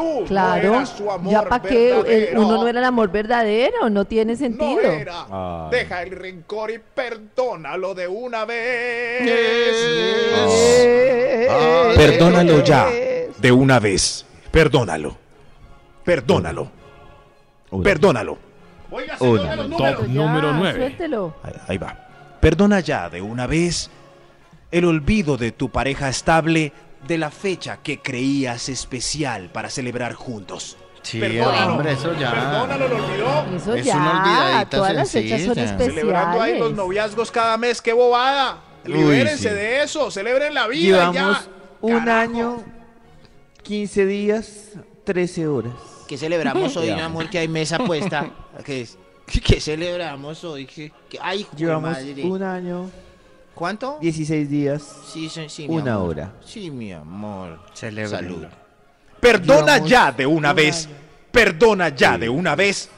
Tú 0.00 0.20
no 0.20 0.26
Claro. 0.26 0.74
eras 0.74 0.88
su 0.90 1.10
amor 1.10 1.32
Ya 1.32 1.42
para 1.42 1.62
que 1.62 1.92
verdadero. 1.94 2.40
uno 2.42 2.56
no 2.62 2.68
era 2.68 2.78
el 2.78 2.84
amor 2.84 3.10
verdadero, 3.10 3.90
no 3.90 4.04
tiene 4.04 4.32
No 4.32 4.38
sentido. 4.38 4.80
era. 4.80 5.26
Ay. 5.30 5.70
Deja 5.78 6.02
el 6.02 6.10
rencor 6.12 6.70
y 6.70 6.78
perdónalo 6.78 7.94
de 7.94 8.08
una 8.08 8.44
vez. 8.44 9.22
Perdónalo 11.96 12.62
ya 12.64 12.86
de 13.38 13.52
una 13.52 13.78
vez. 13.78 14.24
Perdónalo. 14.50 15.16
Perdónalo. 16.04 16.70
Perdónalo. 17.82 18.38
Oiga, 18.90 19.16
Top 19.16 20.06
número 20.08 20.52
9. 20.52 20.78
Suéltelo. 20.78 21.34
Ahí, 21.42 21.52
ahí 21.68 21.78
va. 21.78 21.96
Perdona 22.40 22.80
ya 22.80 23.08
de 23.08 23.20
una 23.22 23.46
vez 23.46 23.90
el 24.72 24.84
olvido 24.84 25.36
de 25.36 25.52
tu 25.52 25.68
pareja 25.68 26.08
estable 26.08 26.72
de 27.06 27.18
la 27.18 27.30
fecha 27.30 27.78
que 27.82 28.00
creías 28.00 28.68
especial 28.68 29.50
para 29.50 29.70
celebrar 29.70 30.14
juntos. 30.14 30.76
Sí, 31.02 31.18
Perdónalo. 31.18 31.72
hombre, 31.74 31.92
eso 31.92 32.12
ya. 32.18 32.30
Perdónalo, 32.30 32.88
lo 32.88 32.96
olvidó. 33.04 33.56
Eso 33.56 33.74
Es 33.74 33.86
ya, 33.86 33.96
una 33.96 34.20
olvidadita 34.22 34.70
todas 34.70 34.94
las 34.94 35.10
fechas 35.10 35.42
son 35.42 35.54
sencilla. 35.54 35.78
Celebrando 35.78 36.30
ahí 36.42 36.50
los 36.52 36.68
especiales. 36.68 36.76
noviazgos 36.76 37.30
cada 37.30 37.56
mes, 37.56 37.80
qué 37.80 37.92
bobada. 37.94 38.58
Uy, 38.84 38.92
Libérense 38.92 39.48
sí. 39.48 39.54
de 39.54 39.82
eso, 39.82 40.10
celebren 40.10 40.52
la 40.54 40.66
vida 40.68 41.10
Llevamos 41.10 41.44
ya. 41.44 41.50
un 41.80 41.98
Carajo. 42.00 42.20
año, 42.20 42.64
15 43.62 44.06
días, 44.06 44.70
13 45.04 45.46
horas. 45.48 45.72
que 46.08 46.18
celebramos 46.18 46.76
hoy, 46.76 46.92
mi 46.92 47.00
amor, 47.00 47.30
que 47.30 47.38
hay 47.38 47.48
mesa 47.48 47.78
puesta. 47.86 48.28
que 48.64 48.82
es- 48.82 48.98
¿Qué 49.44 49.60
celebramos 49.60 50.42
hoy? 50.42 50.66
¿Qué, 50.66 50.90
qué- 51.08 51.18
ay, 51.22 51.46
Llevamos 51.56 51.92
madre. 51.92 52.24
un 52.24 52.42
año, 52.42 52.90
¿Cuánto? 53.60 53.98
16 54.00 54.48
días, 54.48 54.82
Sí, 55.12 55.28
sí, 55.28 55.44
sí, 55.50 55.68
mi 55.68 55.76
una 55.76 55.92
amor. 55.96 56.08
hora. 56.08 56.32
Sí, 56.42 56.70
mi 56.70 56.94
amor. 56.94 57.58
Salud. 57.74 58.46
Perdona 59.20 59.74
Llevamos 59.74 59.90
ya 59.90 60.12
de 60.12 60.24
una 60.26 60.50
un 60.50 60.56
vez. 60.56 60.86
año. 60.86 60.94
Perdona 61.30 61.88
ya 61.90 62.16
de 62.16 62.28
una 62.30 62.54
vez 62.56 62.88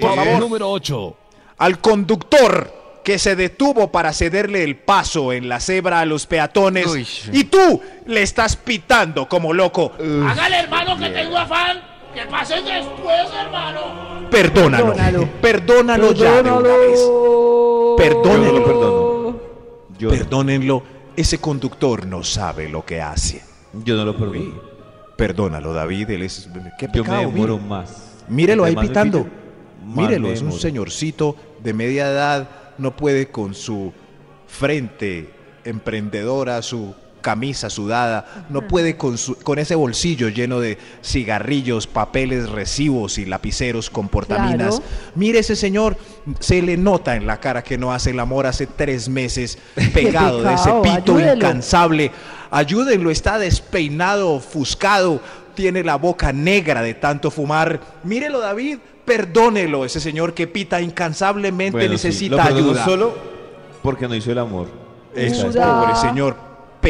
Top 0.00 0.14
favor. 0.14 0.38
número 0.38 0.70
8. 0.70 1.16
al 1.58 1.80
conductor 1.80 3.00
que 3.02 3.18
se 3.18 3.34
detuvo 3.34 3.90
para 3.90 4.12
cederle 4.12 4.62
el 4.62 4.76
paso 4.76 5.32
en 5.32 5.48
la 5.48 5.58
cebra 5.58 5.98
a 5.98 6.04
los 6.06 6.26
peatones 6.26 6.86
Uy, 6.86 7.04
sí. 7.04 7.30
y 7.32 7.44
tú 7.44 7.80
le 8.06 8.22
estás 8.22 8.54
pitando 8.54 9.28
como 9.28 9.52
loco. 9.52 9.90
Hágale, 9.98 10.60
hermano, 10.60 10.96
que 10.96 11.08
tengo 11.10 11.36
afán. 11.36 11.82
Que 12.14 12.24
pasen 12.26 12.64
después, 12.64 13.28
hermano. 13.36 14.28
Perdónalo. 14.30 14.92
Perdónalo. 14.94 15.28
Perdónalo 15.40 16.12
ya 16.12 16.40
de 16.42 16.50
una 16.52 16.68
vez. 16.76 17.00
Yo 17.00 17.88
no 17.90 17.96
Perdónenlo. 17.96 18.52
lo 18.60 18.64
perdono. 18.64 18.97
Yo, 19.98 20.10
Perdónenlo. 20.10 20.82
Ese 21.16 21.38
conductor 21.38 22.06
no 22.06 22.22
sabe 22.22 22.68
lo 22.68 22.84
que 22.84 23.00
hace. 23.00 23.42
yo 23.84 23.96
no 23.96 24.04
lo 24.04 24.16
perdono. 24.16 24.60
Perdónalo, 25.16 25.72
David. 25.72 26.10
Él 26.10 26.22
es. 26.22 26.48
¿Qué 26.78 26.86
Yo 26.86 27.02
me 27.02 27.08
pecado, 27.08 27.20
demoro 27.32 27.56
mire. 27.56 27.68
más. 27.68 28.14
Mírelo 28.28 28.64
ahí 28.64 28.76
pitando. 28.76 29.26
Mírelo, 29.84 30.28
es 30.30 30.42
un 30.42 30.52
señorcito 30.52 31.34
de 31.62 31.72
media 31.72 32.08
edad. 32.10 32.48
No 32.78 32.94
puede 32.94 33.28
con 33.28 33.54
su 33.54 33.92
frente 34.46 35.30
emprendedora, 35.64 36.62
su 36.62 36.94
camisa 37.20 37.70
sudada, 37.70 38.46
no 38.48 38.62
puede 38.68 38.96
con, 38.96 39.18
su, 39.18 39.36
con 39.36 39.58
ese 39.58 39.74
bolsillo 39.74 40.28
lleno 40.28 40.60
de 40.60 40.78
cigarrillos, 41.04 41.86
papeles, 41.86 42.48
recibos 42.48 43.18
y 43.18 43.24
lapiceros 43.26 43.90
con 43.90 44.08
portaminas. 44.08 44.76
Claro. 44.76 44.84
Mire 45.14 45.40
ese 45.40 45.56
señor, 45.56 45.96
se 46.40 46.62
le 46.62 46.76
nota 46.76 47.16
en 47.16 47.26
la 47.26 47.40
cara 47.40 47.62
que 47.62 47.78
no 47.78 47.92
hace 47.92 48.10
el 48.10 48.20
amor 48.20 48.46
hace 48.46 48.66
tres 48.66 49.08
meses, 49.08 49.58
pegado 49.94 50.42
de 50.42 50.54
ese 50.54 50.70
pito 50.82 51.16
ayúdelo. 51.16 51.34
incansable. 51.34 52.10
Ayúdenlo, 52.50 53.10
está 53.10 53.38
despeinado, 53.38 54.30
ofuscado, 54.32 55.20
tiene 55.54 55.84
la 55.84 55.96
boca 55.96 56.32
negra 56.32 56.82
de 56.82 56.94
tanto 56.94 57.30
fumar. 57.30 57.80
Mírelo, 58.04 58.40
David, 58.40 58.78
perdónelo, 59.04 59.84
ese 59.84 60.00
señor 60.00 60.34
que 60.34 60.46
pita 60.46 60.80
incansablemente 60.80 61.72
Bueno, 61.78 61.98
sí, 61.98 62.06
necesita 62.08 62.50
lo 62.50 62.56
ayuda. 62.56 62.84
solo 62.84 63.38
porque 63.82 64.08
no 64.08 64.14
hizo 64.14 64.32
el 64.32 64.38
amor. 64.38 64.68
Eso 65.14 65.48
es 65.48 65.56
pobre 65.56 65.94
señor, 65.96 66.36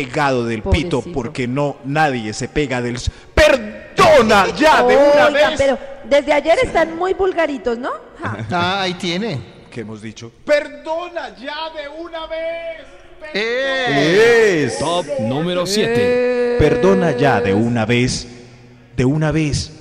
pegado 0.05 0.45
del 0.45 0.62
pito 0.62 1.02
porque 1.02 1.49
no 1.49 1.76
nadie 1.85 2.33
se 2.33 2.49
pega 2.49 2.81
del. 2.81 2.99
¡Perdona 3.35 4.55
ya 4.55 4.83
de 4.85 4.97
una 4.97 5.26
Oiga, 5.26 5.50
vez! 5.50 5.59
pero 5.59 5.78
desde 6.05 6.33
ayer 6.33 6.59
están 6.62 6.97
muy 6.97 7.14
vulgaritos, 7.14 7.78
¿no? 7.78 7.90
Ja. 8.21 8.38
Ah, 8.50 8.83
ahí 8.83 8.95
tiene. 8.95 9.59
¿Qué 9.71 9.81
hemos 9.81 10.00
dicho? 10.00 10.31
Perdona 10.45 11.37
ya 11.37 11.71
de 11.71 11.88
una 11.88 12.26
vez. 12.26 12.87
¡Eh! 13.35 14.73
Top 14.78 15.05
número 15.21 15.67
7. 15.67 15.93
Eh. 15.97 16.57
Perdona 16.59 17.17
ya 17.17 17.40
de 17.40 17.52
una 17.52 17.85
vez, 17.85 18.26
de 18.97 19.05
una 19.05 19.33
vez, 19.33 19.73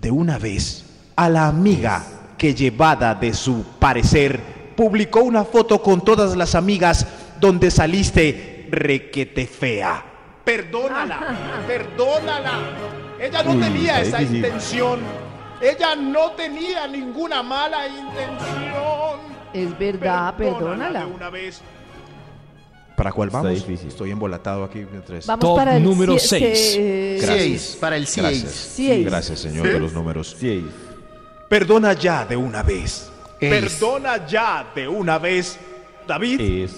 de 0.00 0.10
una 0.10 0.38
vez, 0.38 0.84
a 1.16 1.28
la 1.28 1.46
amiga 1.46 2.02
que 2.38 2.54
llevada 2.54 3.14
de 3.14 3.34
su 3.34 3.62
parecer 3.78 4.40
publicó 4.74 5.20
una 5.20 5.44
foto 5.44 5.82
con 5.82 6.02
todas 6.02 6.34
las 6.36 6.54
amigas 6.54 7.06
donde 7.38 7.70
saliste 7.70 8.59
requete 8.70 9.46
fea. 9.46 10.04
Perdónala, 10.44 11.36
perdónala. 11.66 12.52
Ella 13.20 13.42
no 13.42 13.52
Uy, 13.52 13.60
tenía 13.60 14.00
esa 14.00 14.18
difícil. 14.18 14.36
intención. 14.44 15.00
Ella 15.60 15.94
no 15.94 16.30
tenía 16.32 16.86
ninguna 16.88 17.42
mala 17.42 17.86
intención. 17.86 19.20
Es 19.52 19.78
verdad, 19.78 20.34
perdónala. 20.36 21.00
de 21.00 21.06
una 21.06 21.30
vez. 21.30 21.60
¿Para 22.96 23.12
cuál 23.12 23.28
Está 23.28 23.42
vamos? 23.42 23.54
difícil. 23.66 23.88
Estoy 23.88 24.10
embolatado 24.10 24.64
aquí. 24.64 24.86
Tres. 25.06 25.26
Vamos 25.26 25.40
Top 25.40 25.56
para 25.56 25.76
el 25.76 25.82
número 25.84 26.14
sie- 26.14 26.18
seis. 26.28 26.72
se- 26.74 27.18
Gracias. 27.20 27.76
Para 27.80 27.96
el 27.96 28.02
Gracias. 28.04 28.50
seis. 28.52 28.72
Seis. 28.76 29.06
Gracias, 29.06 29.38
señor 29.38 29.66
de 29.68 29.80
los 29.80 29.92
números. 29.92 30.36
Sí. 30.38 30.66
Perdona 31.48 31.92
ya 31.94 32.24
de 32.24 32.36
una 32.36 32.62
vez. 32.62 33.10
Es. 33.40 33.50
Perdona 33.50 34.26
ya 34.26 34.66
de 34.74 34.86
una 34.86 35.18
vez, 35.18 35.58
David, 36.06 36.40
Es. 36.40 36.72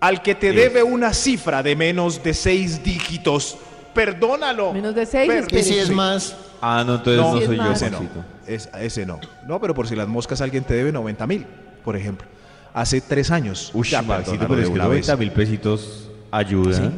Al 0.00 0.22
que 0.22 0.34
te 0.34 0.52
debe 0.52 0.82
una 0.82 1.12
cifra 1.14 1.62
de 1.62 1.74
menos 1.76 2.22
de 2.22 2.34
seis 2.34 2.82
dígitos. 2.82 3.56
Perdónalo. 3.94 4.72
Menos 4.72 4.94
de 4.94 5.06
seis. 5.06 5.30
Y 5.50 5.62
si 5.62 5.78
es 5.78 5.90
más, 5.90 6.36
Ah, 6.60 6.82
no, 6.86 6.94
entonces 6.96 7.16
No, 7.22 7.46
soy 7.46 7.56
yo, 7.58 7.72
ese 7.72 7.90
no. 7.90 7.98
Es- 8.46 8.68
ese 8.80 9.04
no. 9.04 9.20
No, 9.46 9.60
pero 9.60 9.74
por 9.74 9.86
si 9.86 9.94
las 9.94 10.08
moscas 10.08 10.40
alguien 10.40 10.64
te 10.64 10.72
debe 10.74 10.90
90 10.90 11.26
mil, 11.26 11.46
por 11.84 11.96
ejemplo. 11.96 12.26
Hace 12.72 13.00
tres 13.02 13.30
años. 13.30 13.70
Uy, 13.74 13.88
Ya, 13.88 14.00
Maxito, 14.02 14.32
perdónalo 14.32 14.48
pero 14.48 14.56
de 14.56 14.62
es 14.62 14.68
que 14.68 14.74
una 14.74 14.84
vez. 14.88 15.06
90 15.06 15.16
mil 15.16 15.32
pesitos 15.32 16.10
ayuda. 16.30 16.76
Sí. 16.76 16.90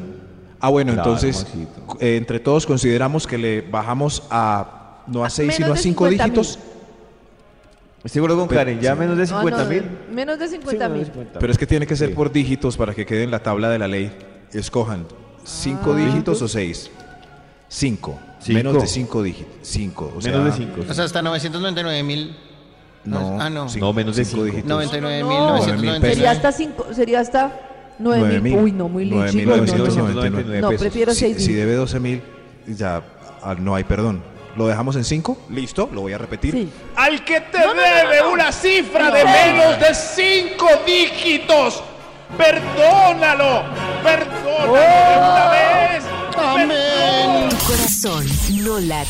Ah, 0.61 0.69
bueno, 0.71 0.93
Claro, 0.95 1.09
entonces, 1.11 1.45
Maxito. 1.45 1.97
eh, 2.01 2.17
entre 2.17 2.39
todos 2.41 2.67
consideramos 2.67 3.27
que 3.27 3.37
le 3.39 3.61
bajamos 3.63 4.23
a 4.31 5.03
no 5.09 5.25
a 5.25 5.31
seis, 5.31 5.49
menos 5.49 5.57
sino 5.57 5.73
a 5.73 5.75
de 5.77 5.83
cinco 5.83 6.05
50 6.09 6.25
mil. 6.29 6.33
dígitos. 6.37 6.59
Estoy 8.05 8.21
acuerdo 8.21 8.39
con 8.39 8.49
Pero- 8.49 8.61
Karen, 8.61 8.81
ya 8.81 8.93
sí. 8.95 8.99
menos 9.01 9.17
de 9.17 9.23
No, 9.25 9.29
50 9.29 9.65
no, 9.65 9.71
mil. 9.71 9.83
Menos 10.13 10.39
de 10.39 10.49
50 10.49 10.89
mil. 10.89 11.11
Pero 11.39 11.53
es 11.53 11.59
que 11.59 11.67
tiene 11.67 11.87
que 11.87 11.97
ser 11.97 12.11
Sí. 12.11 12.15
por 12.15 12.31
dígitos 12.33 12.77
para 12.77 12.95
que 12.95 13.05
quede 13.05 13.25
en 13.25 13.31
la 13.31 13.41
tabla 13.41 13.69
de 13.71 13.79
la 13.79 13.89
ley. 13.89 14.13
Escojan 14.53 15.07
cinco 15.45 15.93
Ah. 15.95 15.97
dígitos 15.97 16.41
o 16.43 16.49
seis. 16.49 16.91
Cinco. 17.69 18.19
Cinco. 18.41 18.55
Menos 18.57 18.81
de 18.83 18.87
cinco 18.87 19.23
dígitos. 19.23 19.53
Cinco. 19.63 20.13
O 20.17 20.21
sea, 20.23 20.33
Menos 20.33 20.47
de 20.47 20.65
5. 20.65 20.81
o 20.89 20.95
sea, 20.95 21.05
hasta 21.05 21.21
999 21.23 22.03
mil. 22.05 22.37
No, 23.05 23.41
Ah, 23.41 23.51
no. 23.51 23.69
cinco- 23.69 23.87
No, 23.87 23.93
menos 23.93 24.17
de 24.17 24.25
cinco 24.25 24.43
cinco. 24.45 24.45
dígitos. 24.57 24.69
99 24.71 25.25
mil 25.25 25.37
No, 25.39 25.53
pesos. 25.55 25.67
999. 25.69 26.15
Sería 26.15 26.31
hasta 26.31 26.53
cinco, 26.53 26.87
sería 26.95 27.21
hasta 27.21 27.61
9 27.99 28.41
mil. 28.41 28.57
Uy, 28.59 28.73
no, 28.73 28.89
muy 28.89 29.05
lindo. 29.05 29.17
No, 29.17 29.57
novecientos 29.57 29.97
no, 29.97 30.03
noventa 30.05 30.27
y 30.27 30.31
nueve. 30.31 30.41
999 30.55 30.61
No, 30.61 30.69
pesos. 30.71 30.81
prefiero 30.83 31.13
Si, 31.13 31.21
6 31.21 31.45
si 31.45 31.53
debe 31.53 31.75
12 31.75 31.99
mil, 32.01 32.23
ya 32.69 33.03
ah, 33.43 33.55
no 33.59 33.75
hay 33.75 33.85
perdón. 33.85 34.23
¿Lo 34.59 34.67
dejamos 34.67 34.97
en 34.97 35.05
cinco? 35.05 35.39
¿Listo? 35.51 35.89
Lo 35.93 36.01
voy 36.01 36.15
a 36.15 36.19
repetir. 36.19 36.53
Sí. 36.53 36.69
Al 36.97 37.25
que 37.25 37.41
te 37.41 37.59
debe 37.59 38.27
una 38.27 38.51
cifra 38.51 39.09
de 39.13 39.25
menos 39.25 39.79
de 39.79 39.95
cinco 39.95 40.69
dígitos. 40.85 41.81
Perdónalo. 42.37 43.63
Perdónalo 44.03 44.73
de 44.73 45.17
una 45.17 45.51
vez. 45.51 46.05
Amén. 46.37 47.49
Tu 47.51 47.57
corazón 47.67 48.27
no 48.65 48.81
late. 48.81 49.09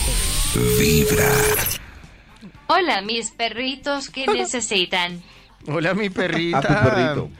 Hola, 2.67 3.01
mis 3.01 3.31
perritos 3.31 4.11
que 4.11 4.27
necesitan. 4.35 5.23
Hola, 5.67 5.95
mi 5.95 6.11
perrita. 6.11 6.59
A 6.59 6.61
tu 6.61 6.91
perrito. 6.91 7.31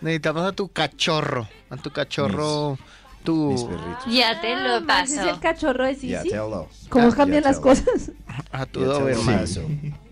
Necesitamos 0.00 0.46
a 0.46 0.52
tu 0.52 0.68
cachorro. 0.68 1.48
A 1.70 1.76
tu 1.76 1.90
cachorro. 1.90 2.78
Tu. 3.28 3.68
Ya 4.10 4.40
te 4.40 4.56
lo 4.56 4.80
Max 4.80 5.10
es 5.12 5.18
el 5.18 5.26
paso. 5.26 5.40
cachorro 5.40 5.84
de 5.84 5.94
Ya 5.96 6.22
Sisi. 6.22 6.34
¿Cómo 6.88 7.10
cambian 7.12 7.44
las 7.44 7.60
cosas? 7.60 8.10
A 8.52 8.64
tu 8.64 8.80
Doberman. 8.80 9.44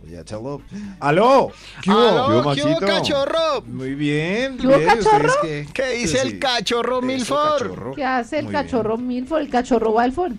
Ya. 0.08 0.22
¿Qué 0.24 0.36
hubo? 0.36 0.62
¡Aló, 1.00 1.50
¿Qué 1.82 1.90
hubo, 1.90 2.54
qué 2.54 2.62
hubo, 2.62 2.78
cachorro! 2.78 3.62
Muy 3.66 3.94
bien. 3.94 4.56
¿Qué 4.58 4.66
hubo, 4.66 4.76
bien, 4.78 4.88
¿ustedes 4.90 5.06
cachorro? 5.06 5.32
qué? 5.42 5.68
¿Qué 5.74 5.88
dice 5.94 6.20
el 6.22 6.38
cachorro 6.38 7.02
Milford? 7.02 7.58
cachorro. 7.62 7.94
¿Qué 7.94 8.04
hace 8.04 8.38
el 8.38 8.44
Muy 8.44 8.52
bien. 8.52 8.62
cachorro 8.64 8.96
Milford, 8.98 9.40
el 9.40 9.48
cachorro 9.50 9.90
Walford? 9.92 10.32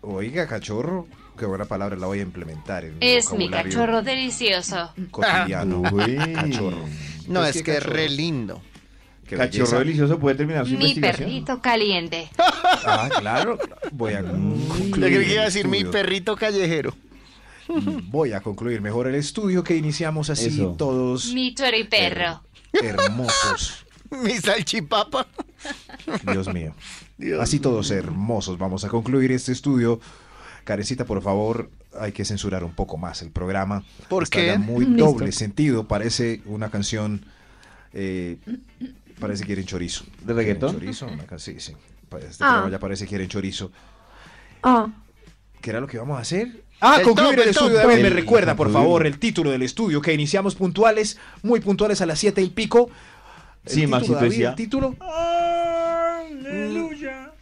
Oiga, 0.00 0.46
cachorro. 0.48 1.06
Qué 1.38 1.46
buena 1.46 1.64
palabra, 1.64 1.96
la 1.96 2.06
voy 2.06 2.20
a 2.20 2.22
implementar 2.22 2.84
en 2.84 2.96
Es 3.00 3.30
mi 3.32 3.48
cachorro 3.50 4.02
delicioso. 4.02 4.92
cotidiano. 5.10 5.82
Uy. 5.92 6.16
Cachorro. 6.34 6.78
No, 7.28 7.40
Pues 7.40 7.56
es 7.56 7.62
que 7.62 7.70
es 7.72 7.78
cachorro. 7.78 7.94
re 7.96 8.08
lindo. 8.08 8.62
Qué 9.26 9.36
Cachorro 9.36 9.64
belleza. 9.64 9.78
delicioso 9.78 10.18
puede 10.18 10.36
terminar 10.36 10.66
su 10.66 10.76
Mi 10.76 10.94
perrito 10.94 11.60
caliente. 11.62 12.28
Ah, 12.38 13.08
claro. 13.18 13.58
Voy 13.92 14.12
a 14.14 14.20
Yo 14.22 14.28
concluir. 14.28 14.90
creí 14.92 15.26
que 15.26 15.32
iba 15.32 15.42
a 15.42 15.46
decir 15.46 15.66
mi 15.68 15.84
perrito 15.84 16.36
callejero. 16.36 16.94
Voy 18.10 18.32
a 18.32 18.40
concluir 18.40 18.80
mejor 18.82 19.06
el 19.06 19.14
estudio 19.14 19.64
que 19.64 19.74
iniciamos 19.76 20.28
así 20.28 20.48
Eso. 20.48 20.74
todos 20.76 21.32
Mi 21.32 21.54
choriperro. 21.54 22.42
hermosos. 22.72 23.86
Mi 24.22 24.34
salchipapa. 24.34 25.26
Dios 26.30 26.52
mío. 26.52 26.74
Dios 27.16 27.40
Así 27.40 27.58
todos 27.60 27.90
hermosos. 27.90 28.58
Vamos 28.58 28.84
a 28.84 28.88
concluir 28.88 29.32
este 29.32 29.52
estudio. 29.52 29.98
Karencita, 30.64 31.04
por 31.06 31.22
favor, 31.22 31.70
hay 31.98 32.12
que 32.12 32.24
censurar 32.24 32.64
un 32.64 32.72
poco 32.74 32.96
más 32.98 33.22
el 33.22 33.30
programa. 33.30 33.82
¿Por 34.08 34.24
Está 34.24 34.38
qué? 34.40 34.46
ya 34.48 34.58
muy 34.58 34.84
Listo. 34.86 35.04
doble 35.06 35.32
sentido. 35.32 35.88
Parece 35.88 36.42
una 36.44 36.70
canción. 36.70 37.24
eh, 37.94 38.36
parece 39.18 39.42
que 39.42 39.46
quieren 39.48 39.64
chorizo. 39.66 40.04
¿De 40.22 40.32
reggaetón? 40.34 40.70
¿Quieren 40.76 40.94
Chorizo, 40.94 41.06
una 41.26 41.38
sí, 41.38 41.54
sí. 41.58 41.72
Este 42.18 42.44
Ah. 42.44 42.48
programa 42.48 42.70
ya 42.70 42.78
parece 42.78 43.04
que 43.04 43.08
quieren 43.08 43.28
chorizo. 43.28 43.72
Ah, 44.62 44.88
¿Qué 45.60 45.70
era 45.70 45.80
lo 45.80 45.86
que 45.86 45.98
vamos 45.98 46.16
a 46.18 46.20
hacer? 46.20 46.62
Ah, 46.80 46.96
El 46.98 47.04
concluir 47.04 47.30
top, 47.30 47.38
el 47.38 47.42
el 47.44 47.48
estudio. 47.50 47.72
top. 47.80 47.82
David, 47.88 48.02
me 48.02 48.08
El- 48.08 48.14
recuerda, 48.14 48.54
por 48.54 48.66
concluir. 48.66 48.84
favor, 48.86 49.06
el 49.06 49.18
título 49.18 49.50
del 49.50 49.62
estudio 49.62 50.00
que 50.02 50.12
iniciamos 50.12 50.54
puntuales, 50.54 51.18
muy 51.42 51.60
puntuales 51.60 52.00
a 52.02 52.06
las 52.06 52.18
siete 52.18 52.42
y 52.42 52.50
pico. 52.50 52.90
El 53.64 53.72
Sí, 53.72 53.86
David, 53.86 54.10
decía. 54.20 54.50
¿El 54.50 54.54
título? 54.56 54.94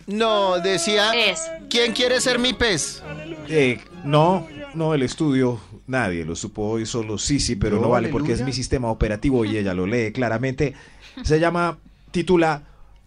No, 0.07 0.59
decía. 0.61 1.12
Es. 1.12 1.41
¿Quién 1.69 1.93
quiere 1.93 2.21
ser 2.21 2.38
mi 2.38 2.52
pez? 2.52 3.02
Eh, 3.49 3.81
no, 4.05 4.47
no, 4.75 4.95
el 4.95 5.02
estudio, 5.02 5.61
nadie 5.87 6.25
lo 6.25 6.35
supo 6.37 6.62
hoy, 6.71 6.87
solo 6.87 7.19
sí, 7.19 7.38
sí, 7.41 7.57
pero 7.57 7.76
No, 7.76 7.83
no 7.83 7.88
vale 7.91 8.09
porque 8.09 8.29
es 8.33 8.38
aleluya. 8.38 8.47
mi 8.47 8.52
sistema 8.52 8.91
operativo 8.91 9.45
y 9.45 9.57
ella 9.57 9.75
lo 9.75 9.87
lee 9.87 10.12
claramente. 10.12 10.75
Se 11.23 11.38
llama, 11.38 11.78
titula, 12.11 12.62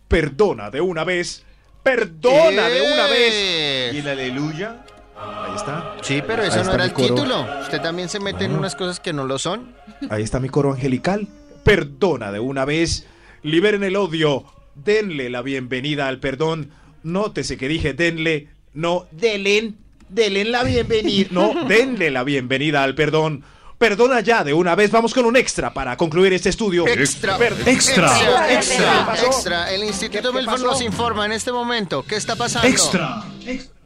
Perdona 0.07 0.69
de 0.69 0.81
una 0.81 1.03
vez, 1.03 1.43
perdona 1.81 2.69
de 2.69 2.81
una 2.81 3.07
vez. 3.07 3.33
Eh. 3.33 3.91
¿Y 3.95 3.97
el 4.00 4.07
aleluya? 4.07 4.85
Ahí 5.17 5.55
está, 5.55 5.95
Sí, 6.01 6.21
pero 6.25 6.43
Ahí 6.43 6.50
eso 6.50 6.63
no 6.63 6.74
era 6.74 6.85
el 6.85 6.93
coro. 6.93 7.07
título. 7.07 7.47
Usted 7.62 7.81
también 7.81 8.09
se 8.09 8.19
mete 8.19 8.45
en 8.45 8.53
unas 8.55 8.75
cosas 8.75 9.00
que 9.00 9.13
no 9.13 9.25
lo 9.25 9.39
son. 9.39 9.74
ahí 10.09 10.21
está 10.24 10.39
mi 10.39 10.50
coro 10.50 10.74
angelical. 10.74 11.27
Perdona 11.63 12.31
de 12.31 12.39
una 12.39 12.65
vez, 12.65 13.07
liberen 13.41 13.83
el 13.83 13.95
odio, 13.95 14.45
denle 14.75 15.29
la 15.29 15.41
bienvenida 15.41 16.07
al 16.07 16.19
perdón. 16.19 16.69
Nótese 17.03 17.57
que 17.57 17.67
dije 17.67 17.93
denle, 17.93 18.50
no 18.74 19.07
delen, 19.12 19.77
delen 20.09 20.51
la 20.51 20.63
bienvenida. 20.63 21.29
No, 21.31 21.65
denle 21.67 22.12
la 22.12 22.24
bienvenida 22.24 22.83
al 22.83 22.93
perdón. 22.93 23.43
Perdona 23.77 24.22
ya 24.22 24.44
de 24.44 24.53
una 24.53 24.74
vez, 24.74 24.89
vamos 24.89 25.13
con 25.13 25.25
un 25.25 25.36
extra 25.36 25.74
para 25.74 25.98
concluir 25.98 26.32
este 26.34 26.50
estudio. 26.50 26.88
Extra. 26.88 27.38
Extra. 27.65 28.10
¿Qué 28.48 28.53
Extra. 28.53 29.05
pasó? 29.05 29.25
Extra. 29.25 29.72
El 29.72 29.84
Instituto 29.84 30.22
¿Qué- 30.22 30.27
qué 30.32 30.38
Milford 30.38 30.62
pasó? 30.62 30.65
nos 30.72 30.82
informa 30.82 31.25
en 31.25 31.34
este 31.34 31.51
momento. 31.51 32.03
¿Qué 32.08 32.15
está 32.15 32.36
pasando? 32.36 32.67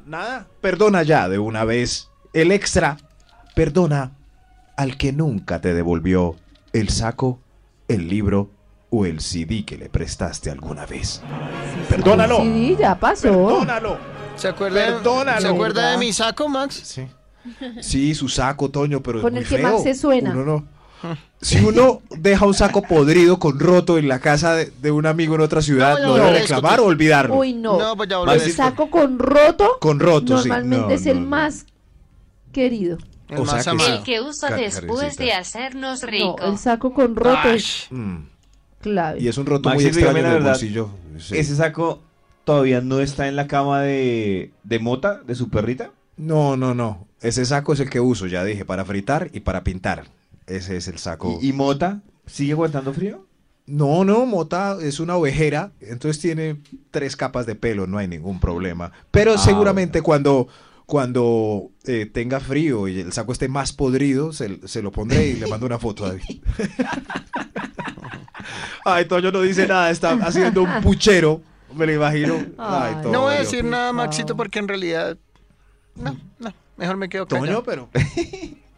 Nada. 0.05 0.47
Perdona 0.61 1.03
ya 1.03 1.27
de 1.27 1.39
una 1.39 1.63
vez. 1.65 2.09
El 2.33 2.51
extra. 2.51 2.97
Perdona 3.55 4.11
al 4.77 4.95
que 4.97 5.11
nunca 5.11 5.59
te 5.59 5.73
devolvió 5.73 6.35
el 6.71 6.89
saco, 6.89 7.39
el 7.87 8.07
libro 8.07 8.51
o 8.91 9.05
el 9.05 9.19
CD 9.21 9.65
que 9.65 9.77
le 9.77 9.89
prestaste 9.89 10.49
alguna 10.51 10.85
vez. 10.85 11.21
Perdónalo. 11.89 12.41
sí, 12.43 12.77
ya 12.79 12.95
pasó. 12.99 13.23
Perdónalo. 13.23 13.97
¿Se 14.35 14.47
acuerda, 14.47 14.85
Perdónalo. 14.85 15.41
¿se 15.41 15.47
acuerda 15.47 15.91
de 15.91 15.97
mi 15.97 16.13
saco, 16.13 16.47
Max? 16.47 16.79
Sí. 16.85 17.07
Sí, 17.81 18.13
su 18.15 18.27
saco, 18.29 18.69
Toño, 18.69 19.01
pero 19.01 19.19
es 19.19 19.23
Con 19.23 19.33
muy 19.33 19.41
el 19.43 19.47
que 19.47 19.57
feo. 19.57 19.71
Max 19.71 19.83
se 19.83 19.95
suena. 19.95 20.31
Uno 20.31 20.45
no. 20.45 20.79
Si 21.41 21.57
uno 21.63 22.01
deja 22.09 22.45
un 22.45 22.53
saco 22.53 22.81
podrido 22.81 23.39
con 23.39 23.57
roto 23.57 23.97
en 23.97 24.09
la 24.09 24.19
casa 24.19 24.53
de, 24.55 24.65
de 24.81 24.91
un 24.91 25.05
amigo 25.05 25.35
en 25.35 25.41
otra 25.41 25.61
ciudad, 25.61 25.93
No, 25.93 25.99
¿lo 25.99 26.07
no, 26.07 26.13
debe 26.15 26.31
no, 26.31 26.37
reclamar 26.39 26.79
o 26.81 26.85
olvidarlo? 26.87 27.35
Uy, 27.37 27.53
no. 27.53 27.79
No, 27.79 27.95
pues 27.95 28.09
ya 28.09 28.17
el 28.21 28.27
decir. 28.39 28.53
saco 28.55 28.91
con 28.91 29.17
roto 29.17 29.77
Con 29.79 30.01
roto, 30.01 30.37
sí. 30.41 30.49
normalmente 30.49 30.87
No, 30.87 30.93
es 30.93 31.05
el 31.05 31.15
no, 31.19 31.21
no. 31.23 31.27
más 31.29 31.65
querido. 32.51 32.97
El 33.29 33.37
O 33.39 33.45
sea 33.45 33.55
más 33.55 33.63
que 33.63 33.69
amado. 33.69 33.95
El 33.95 34.03
que 34.03 34.19
usa 34.21 34.49
después 34.57 35.15
de 35.15 35.31
hacernos 35.31 36.01
No, 36.01 36.07
rico. 36.09 36.35
el 36.43 36.57
saco 36.57 36.93
con 36.93 37.15
roto 37.15 37.47
es 37.49 37.63
Ash. 37.63 37.91
Mm. 37.91 38.17
clave. 38.81 39.19
Y 39.21 39.27
es 39.29 39.37
un 39.37 39.45
roto 39.45 39.69
muy 39.69 39.85
extraño 39.85 40.21
la 40.21 40.33
verdad. 40.33 40.49
bolsillo. 40.51 40.89
Sí. 41.17 41.37
¿Ese 41.37 41.55
saco 41.55 42.01
todavía 42.43 42.81
no 42.81 42.99
está 42.99 43.29
en 43.29 43.37
la 43.37 43.47
cama 43.47 43.81
de, 43.83 44.51
de 44.65 44.79
Mota, 44.79 45.21
de 45.25 45.35
su 45.35 45.49
perrita? 45.49 45.91
No, 46.19 46.57
no, 46.57 46.75
no. 46.75 47.07
Ese 47.21 47.45
saco 47.45 47.73
es 47.73 47.79
el 47.79 47.89
que 47.89 47.99
uso, 47.99 48.27
ya 48.27 48.43
dije, 48.43 48.65
para 48.65 48.85
fritar 48.85 49.29
y 49.33 49.39
para 49.39 49.63
pintar. 49.63 50.05
Ese 50.47 50.77
es 50.77 50.87
el 50.87 50.97
saco. 50.97 51.39
¿Y, 51.41 51.49
y 51.49 51.53
Mota 51.53 52.01
sigue 52.25 52.51
aguantando 52.51 52.93
frío? 52.93 53.25
No, 53.65 54.03
no, 54.03 54.25
Mota 54.25 54.77
es 54.81 54.99
una 54.99 55.15
ovejera, 55.15 55.71
entonces 55.79 56.21
tiene 56.21 56.57
tres 56.91 57.15
capas 57.15 57.45
de 57.45 57.55
pelo, 57.55 57.87
no 57.87 57.97
hay 57.99 58.07
ningún 58.07 58.39
problema. 58.39 58.91
Pero 59.11 59.33
Ah, 59.35 59.37
seguramente 59.37 60.01
cuando, 60.01 60.47
cuando 60.87 61.69
eh, 61.85 62.09
tenga 62.11 62.39
frío 62.39 62.87
y 62.87 62.99
el 62.99 63.13
saco 63.13 63.31
esté 63.31 63.47
más 63.47 63.71
podrido, 63.73 64.33
se, 64.33 64.59
se 64.67 64.81
lo 64.81 64.91
pondré 64.91 65.27
y 65.27 65.33
le 65.35 65.45
mando 65.47 65.67
una 65.67 65.77
foto 65.77 66.05
a 66.05 66.09
David. 66.09 66.41
Ay, 68.85 69.05
Toño 69.05 69.31
no 69.31 69.41
dice 69.41 69.67
nada, 69.67 69.91
está 69.91 70.13
haciendo 70.13 70.63
un 70.63 70.81
puchero, 70.81 71.41
me 71.75 71.85
lo 71.85 71.93
imagino. 71.93 72.35
Ay, 72.57 72.93
Ay, 72.95 73.03
Toño. 73.03 73.11
No 73.11 73.21
voy 73.21 73.35
a 73.35 73.39
decir 73.39 73.63
nada. 73.63 73.93
Maxito, 73.93 74.35
porque 74.35 74.59
en 74.59 74.67
realidad. 74.67 75.17
No, 75.99 76.17
no. 76.39 76.53
Mejor 76.77 76.97
me 76.97 77.09
quedo 77.09 77.25
Toño, 77.25 77.41
callado. 77.41 77.63
pero... 77.63 77.89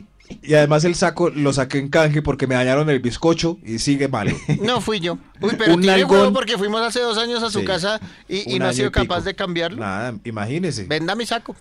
Y 0.44 0.54
además 0.54 0.86
el 0.86 0.96
saco 0.96 1.30
lo 1.30 1.52
saqué 1.52 1.78
en 1.78 1.90
canje 1.90 2.22
porque 2.22 2.48
me 2.48 2.56
dañaron 2.56 2.90
el 2.90 3.00
bizcocho 3.02 3.58
y 3.66 3.80
sigue 3.80 4.08
malo. 4.08 4.32
No 4.62 4.80
fui 4.80 5.02
yo. 5.02 5.18
Uy, 5.42 5.56
pero 5.58 5.74
Un 5.74 5.84
huevo 5.86 6.32
porque 6.32 6.58
fuimos 6.58 6.82
hace 6.82 7.02
dos 7.02 7.18
años 7.18 7.44
a 7.44 7.50
su 7.50 7.60
Sí. 7.60 7.66
casa 7.66 8.00
y, 8.30 8.58
no 8.58 8.68
ha 8.68 8.74
sido 8.74 8.92
capaz 8.94 9.22
de 9.26 9.36
cambiarlo. 9.36 9.80
Nada, 9.82 10.16
imagínese. 10.24 10.86
Venda 10.86 11.16
mi 11.16 11.26
saco. 11.26 11.54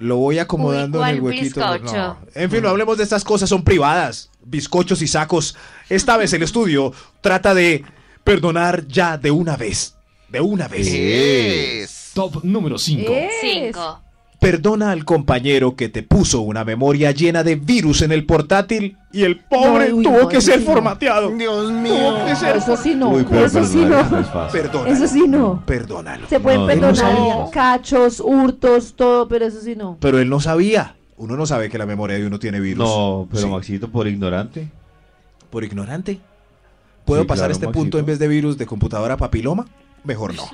Lo 0.00 0.16
voy 0.16 0.40
acomodando 0.40 0.98
Uy, 1.00 1.04
en 1.04 1.14
el 1.14 1.20
¿cuál 1.20 1.32
huequito. 1.32 1.60
bizcocho? 1.72 1.96
No. 1.96 2.18
En 2.34 2.50
fin, 2.50 2.62
no 2.62 2.68
hablemos 2.70 2.98
de 2.98 3.04
estas 3.04 3.22
cosas, 3.22 3.48
son 3.48 3.62
privadas. 3.62 4.30
Bizcochos 4.44 5.00
y 5.00 5.06
sacos. 5.06 5.56
Esta 5.88 6.16
vez 6.16 6.32
el 6.32 6.42
estudio 6.48 6.92
trata 7.20 7.54
de 7.54 7.84
perdonar 8.24 8.86
ya 8.88 9.16
de 9.16 9.30
una 9.30 9.56
vez. 9.56 9.94
De 10.28 10.40
una 10.40 10.66
vez. 10.68 10.88
Es. 10.88 12.10
Top 12.14 12.42
número 12.44 12.78
5. 12.78 13.12
Es. 13.12 13.32
5. 13.40 14.02
Perdona 14.38 14.92
al 14.92 15.04
compañero 15.04 15.74
que 15.74 15.88
te 15.88 16.04
puso 16.04 16.42
una 16.42 16.64
memoria 16.64 17.10
llena 17.10 17.42
de 17.42 17.56
virus 17.56 18.02
en 18.02 18.12
el 18.12 18.24
portátil 18.24 18.96
y 19.12 19.24
el 19.24 19.40
pobre 19.40 19.88
No, 19.88 19.96
uy, 19.96 20.04
tuvo 20.04 20.18
no, 20.22 20.28
que 20.28 20.40
ser 20.40 20.60
sí 20.60 20.64
no. 20.64 20.72
formateado. 20.72 21.30
Dios 21.30 21.72
mío. 21.72 21.92
Tuvo 21.94 22.24
que 22.24 22.36
ser 22.36 22.56
Eso 22.56 22.76
sí 22.76 22.94
no, 22.94 23.08
Uy, 23.10 23.26
pero 23.28 23.46
eso 23.46 23.64
sí 23.64 23.84
no. 23.84 24.48
Perdónalo. 24.52 24.94
Eso 24.94 25.08
sí 25.08 25.26
no. 25.26 25.62
Perdónalo. 25.66 26.28
Se 26.28 26.38
pueden 26.38 26.60
No, 26.60 26.66
perdonar 26.68 27.14
no. 27.18 27.50
cachos, 27.52 28.20
hurtos, 28.24 28.94
todo, 28.94 29.26
pero 29.26 29.44
eso 29.46 29.60
sí 29.60 29.74
no. 29.74 29.96
Pero 30.00 30.20
él 30.20 30.28
no 30.28 30.38
sabía. 30.38 30.94
Uno 31.16 31.36
no 31.36 31.44
sabe 31.44 31.68
que 31.68 31.78
la 31.78 31.86
memoria 31.86 32.16
de 32.16 32.24
uno 32.24 32.38
tiene 32.38 32.60
virus. 32.60 32.86
No, 32.86 33.26
pero 33.30 33.42
Sí. 33.42 33.48
Maxito, 33.48 33.88
por 33.90 34.06
ignorante. 34.06 34.68
¿Por 35.50 35.64
ignorante? 35.64 36.20
¿Puedo 37.04 37.22
Sí, 37.22 37.26
pasar 37.26 37.40
claro, 37.46 37.52
este 37.54 37.66
Maxito. 37.66 37.80
punto 37.82 37.98
en 37.98 38.06
vez 38.06 38.20
de 38.20 38.28
virus 38.28 38.56
de 38.56 38.66
computadora 38.66 39.16
papiloma? 39.16 39.66
Mejor 40.04 40.32
no. 40.34 40.44
No, 40.44 40.50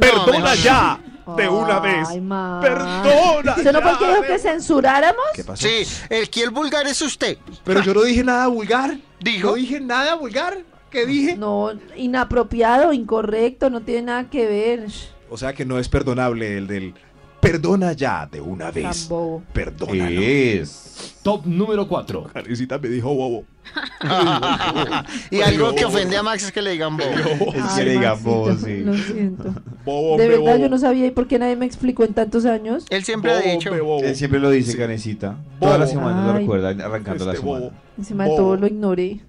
¡Perdona 0.00 0.38
mejor 0.38 0.48
no. 0.48 0.54
ya! 0.54 1.00
De 1.36 1.48
una 1.48 1.80
vez. 1.80 2.08
Ay, 2.08 2.20
ma. 2.20 2.60
¡Perdona! 2.60 3.54
¿Usted 3.56 3.72
no 3.72 3.80
ya, 3.80 3.82
fue 3.82 3.90
el 3.92 3.98
que 3.98 4.06
dijo 4.08 4.22
que 4.22 4.38
censuráramos? 4.38 5.24
¿Qué 5.34 5.44
pasó? 5.44 5.66
Sí, 5.66 5.86
el 6.08 6.28
que 6.30 6.42
el 6.42 6.50
vulgar 6.50 6.86
es 6.86 7.00
usted. 7.02 7.38
Pero 7.64 7.82
yo 7.82 7.94
no 7.94 8.02
dije 8.02 8.24
nada 8.24 8.46
vulgar. 8.48 8.96
Dijo. 9.20 9.48
No 9.48 9.54
dije 9.54 9.80
nada 9.80 10.14
vulgar. 10.14 10.58
¿Qué 10.90 11.06
dije? 11.06 11.36
No, 11.36 11.70
inapropiado, 11.96 12.92
incorrecto, 12.92 13.70
no 13.70 13.82
tiene 13.82 14.02
nada 14.02 14.28
que 14.28 14.46
ver. 14.46 14.86
O 15.30 15.36
sea 15.36 15.52
que 15.52 15.64
no 15.64 15.78
es 15.78 15.88
perdonable 15.88 16.58
el 16.58 16.66
del 16.66 16.94
perdona 17.40 17.92
ya 17.92 18.26
de 18.30 18.40
una 18.40 18.70
vez. 18.70 19.08
bobo. 19.08 19.42
Perdónalo. 19.52 20.20
Es. 20.20 21.14
Top 21.22 21.46
número 21.46 21.86
4. 21.88 22.24
Karencita 22.32 22.78
me 22.78 22.88
dijo 22.88 23.14
bobo. 23.14 23.44
y 25.30 25.40
algo 25.42 25.74
que 25.74 25.84
ofende 25.84 26.16
a 26.16 26.22
Max 26.22 26.44
es 26.44 26.52
que 26.52 26.62
le 26.62 26.72
digan 26.72 26.96
bobo. 26.96 27.10
Es 27.54 27.62
Ay, 27.62 27.78
que 27.78 27.84
le 27.84 27.90
digan 27.92 28.10
Maxito, 28.12 28.30
bobo, 28.30 28.54
sí. 28.56 28.76
Lo 28.80 28.94
siento. 28.96 29.54
Bobo, 29.84 30.16
De 30.16 30.28
verdad 30.28 30.52
bobo. 30.54 30.56
yo 30.56 30.68
no 30.68 30.78
sabía 30.78 31.06
y 31.06 31.10
por 31.10 31.26
qué 31.28 31.38
nadie 31.38 31.56
me 31.56 31.66
explicó 31.66 32.04
en 32.04 32.14
tantos 32.14 32.44
años. 32.46 32.84
Él 32.90 33.04
siempre 33.04 33.32
ha 33.32 33.40
Bobo, 33.40 33.50
dicho. 33.50 33.68
hombre, 33.70 33.82
bobo. 33.82 34.04
Él 34.04 34.16
siempre 34.16 34.40
lo 34.40 34.50
dice, 34.50 34.72
Sí. 34.72 34.78
Karencita. 34.78 35.36
Todas 35.60 35.78
las 35.78 35.92
Bobo. 35.94 36.00
semanas 36.06 36.26
lo 36.26 36.38
recuerda, 36.38 36.68
arrancando 36.70 37.24
la 37.24 37.32
Este 37.32 37.44
semana. 37.44 37.64
bobo. 37.66 37.72
Encima 37.98 38.24
de 38.24 38.30
todo 38.36 38.56
lo 38.56 38.66
ignoré. 38.66 39.20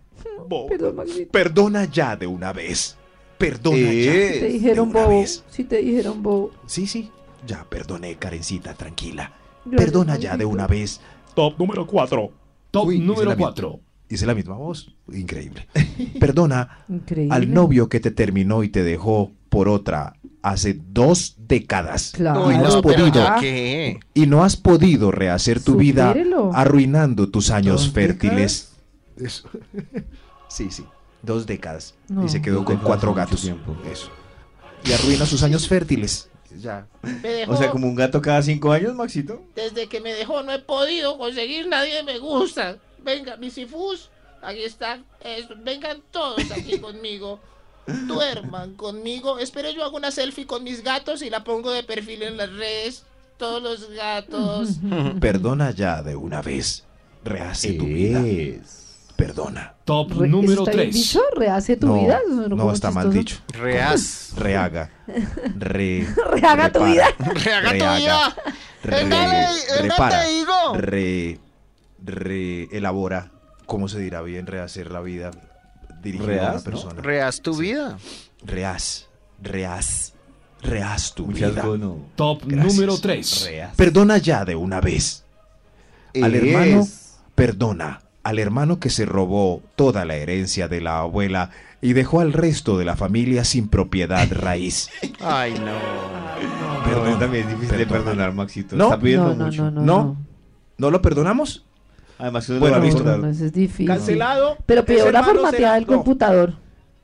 Bobo. 0.48 0.68
Perdón, 0.70 0.96
Maxito. 0.96 1.32
Perdona 1.32 1.86
ya 1.86 2.15
de 2.15 2.27
una 2.27 2.51
vez. 2.53 2.98
Perdona 3.38 3.77
Es. 3.77 4.06
ya. 4.06 4.34
Si 4.34 4.39
te 4.39 4.48
dijeron 4.48 4.90
de 4.92 4.98
una 4.98 5.05
bobo. 5.07 5.20
vez. 5.20 5.44
Si 5.50 5.64
te 5.64 5.77
dijeron 5.77 6.24
bobo. 6.24 6.51
Sí, 6.66 6.88
sí. 6.88 7.09
Ya 7.46 7.64
perdoné, 7.70 8.16
Karencita, 8.18 8.74
tranquila. 8.74 9.34
Gracias, 9.66 9.86
Perdona 9.92 10.18
ya 10.18 10.38
de 10.38 10.46
una 10.46 10.68
vez. 10.68 11.01
Top 11.36 11.58
número 11.58 11.86
4. 11.88 12.32
Top 12.72 12.88
Uy, 12.88 13.00
número 13.00 13.30
la 13.30 13.36
mi- 13.36 13.42
4. 13.44 13.80
Hice 14.10 14.25
la 14.25 14.36
misma 14.36 14.56
voz. 14.56 14.94
Increíble. 15.12 15.68
Perdona 16.20 16.84
Increíble. 16.90 17.34
al 17.34 17.54
novio 17.54 17.88
que 17.88 18.00
te 18.01 18.12
terminó 18.12 18.64
y 18.64 18.70
te 18.70 18.84
dejó 18.84 19.32
por 19.50 19.70
otra 19.70 20.14
hace 20.42 20.77
dos 20.92 21.36
décadas. 21.48 22.12
Claro. 22.16 22.48
Uy, 22.48 22.58
no 22.58 22.66
has 22.66 22.75
podido. 22.77 23.24
que. 23.40 24.00
Y 24.14 24.25
no 24.27 24.44
has 24.44 24.58
podido 24.58 25.12
rehacer 25.12 25.64
tu 25.64 25.75
vida 25.77 26.14
arruinando 26.54 27.30
tus 27.30 27.51
años 27.51 27.84
¿Dos 27.84 27.92
fértiles. 27.94 28.74
Eso. 29.18 29.50
sí, 30.50 30.72
sí. 30.72 30.84
Dos 31.22 31.46
décadas. 31.46 31.94
No. 32.10 32.25
Y 32.25 32.30
se 32.30 32.42
quedó 32.42 32.66
con 32.66 32.77
cuatro 32.77 33.14
gatos. 33.14 33.42
tiempo. 33.44 33.75
Eso. 33.90 34.10
Y 34.84 34.92
arruina 34.92 35.25
sus 35.25 35.44
años 35.44 35.68
fértiles. 35.68 36.30
Ya. 36.59 36.85
Me 37.01 37.29
dejó, 37.29 37.53
O 37.53 37.57
sea, 37.57 37.70
como 37.72 37.87
un 37.87 37.96
gato 37.96 38.22
cada 38.22 38.42
cinco 38.42 38.72
años, 38.72 38.94
Maxito. 38.96 39.42
Desde 39.55 39.87
que 39.87 40.00
me 40.01 40.14
dejó 40.14 40.44
no 40.44 40.51
he 40.51 40.59
podido 40.59 41.18
conseguir 41.18 41.68
nadie 41.68 42.03
me 42.03 42.20
gusta. 42.20 42.77
Venga, 43.03 43.37
mis 43.37 43.57
ifus, 43.57 44.09
aquí 44.42 44.64
están. 44.64 45.05
Es- 45.22 45.48
vengan 45.64 46.01
todos 46.11 46.51
aquí 46.51 46.77
conmigo. 46.81 47.40
Duerman 47.87 48.75
conmigo. 48.75 49.40
Espero 49.40 49.70
yo 49.72 49.83
hago 49.83 49.98
una 49.98 50.11
selfie 50.11 50.46
con 50.46 50.64
mis 50.64 50.83
gatos 50.83 51.22
y 51.22 51.29
la 51.29 51.44
pongo 51.44 51.72
de 51.72 51.83
perfil 51.83 52.24
en 52.24 52.37
las 52.37 52.51
redes. 52.53 53.03
Todos 53.37 53.61
los 53.61 53.90
gatos. 53.92 54.77
Perdona 55.20 55.72
ya 55.72 56.03
de 56.03 56.16
una 56.16 56.42
vez. 56.42 56.83
Rehace 57.24 57.74
tu 57.74 57.85
vida. 57.85 58.22
Perdona. 59.16 59.75
Top 59.92 60.12
Re- 60.14 60.30
número 60.30 60.64
¿Está 60.64 60.72
bien 60.72 60.84
3. 60.92 60.94
dicho? 60.96 61.20
¿Rehace 61.36 61.75
tu 61.75 61.88
no, 61.88 62.01
vida? 62.01 62.22
Eso 62.25 62.48
no 62.48 62.72
está 62.72 62.92
mal 62.92 63.12
chistoso. 63.12 63.20
dicho. 63.20 63.60
Reaz. 63.62 64.32
Rehaga. 64.38 64.90
Re, 65.60 66.08
Rehaga 66.32 66.72
tu 66.72 66.80
repara, 66.80 66.86
vida. 66.92 67.06
Rehaga 67.44 67.70
tu 67.72 67.74
rehaga, 67.75 67.98
vida. 67.98 68.36
re- 68.84 68.96
venga, 69.04 69.51
repara, 69.82 70.22
te 70.22 70.30
digo. 70.30 70.54
re, 70.75 71.40
re- 72.06 72.70
elabora. 72.72 73.32
¿Cómo 73.66 73.90
se 73.90 74.00
dirá 74.00 74.22
bien 74.22 74.48
rehacer 74.48 74.92
la 74.92 75.01
vida 75.01 75.32
dirigida 76.01 76.25
a 76.25 76.36
una 76.36 76.42
Reaz, 76.51 76.56
¿no? 76.66 76.72
persona? 76.72 77.01
Reaz 77.01 77.42
tu 77.42 77.58
vida. 77.58 77.98
Rehaz, 78.44 79.08
rehaz, 79.42 80.14
rehaz 80.62 81.14
tu 81.14 81.25
Muchas 81.27 81.51
vida. 81.51 81.64
gono. 81.64 81.98
Top 82.16 82.44
Gracias. 82.46 82.74
número 82.75 82.98
3. 82.98 83.46
Reas. 83.46 83.75
Perdona 83.75 84.18
ya 84.20 84.46
de 84.46 84.56
una 84.56 84.80
vez. 84.80 85.25
Al 86.16 86.34
Es. 86.34 86.44
hermano, 86.44 86.88
perdona. 87.36 88.00
Al 88.24 88.38
hermano 88.40 88.79
que 88.79 88.90
se 88.90 89.05
robó 89.05 89.62
toda 89.75 90.05
la 90.05 90.16
herencia 90.16 90.68
de 90.68 90.79
la 90.81 91.00
abuela 91.00 91.50
y 91.81 91.94
dejó 91.94 92.20
al 92.22 92.34
resto 92.34 92.77
de 92.77 92.86
la 92.86 92.96
familia 92.96 93.44
sin 93.44 93.68
propiedad 93.68 94.27
raíz. 94.31 94.90
Ay, 95.20 95.53
no. 95.53 95.72
Perdón, 96.84 96.84
Perdona, 97.03 97.20
también 97.20 97.44
es 97.48 97.50
difícil 97.55 97.77
de 97.77 97.86
perdona. 97.86 98.03
perdonar, 98.12 98.34
Maxito. 98.34 98.75
No, 98.75 98.86
Está 98.86 99.00
pidiendo 99.00 99.29
No, 99.29 99.36
no, 99.36 99.46
mucho. 99.46 99.64
no, 99.64 99.72
no. 99.72 99.81
¿No? 99.84 100.18
¿No 100.77 100.92
lo 100.92 101.01
perdonamos? 101.01 101.66
Además, 102.20 102.48
Bueno. 102.60 102.77
No, 102.79 103.18
no, 103.18 103.27
eso 103.29 103.46
es 103.46 103.53
difícil. 103.53 103.88
Cancelado. 103.88 104.57
Pero 104.68 104.86
pidió 104.86 105.12
la 105.12 105.24
formateada 105.24 105.74
del 105.75 105.88
no, 105.88 105.94
computador. 105.94 106.53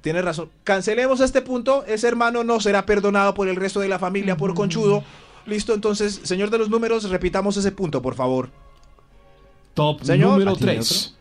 Tienes 0.02 0.24
razón. 0.24 0.50
Cancelemos 0.64 1.20
este 1.22 1.42
punto. 1.42 1.84
Ese 1.86 2.08
hermano 2.08 2.44
no 2.44 2.60
será 2.60 2.86
perdonado 2.86 3.34
por 3.34 3.48
el 3.48 3.56
resto 3.56 3.80
de 3.80 3.88
la 3.90 3.98
familia 3.98 4.38
por 4.38 4.54
conchudo. 4.54 5.04
Listo, 5.48 5.74
entonces, 5.74 6.20
señor 6.24 6.52
de 6.52 6.60
los 6.60 6.70
números, 6.70 7.10
repitamos 7.10 7.58
ese 7.58 7.72
punto, 7.72 8.02
por 8.02 8.14
favor. 8.14 8.50
Top 9.78 10.02
Señor, 10.04 10.32
número 10.32 10.52
¿aquí 10.54 10.68
hay 10.68 10.76
3. 10.78 11.14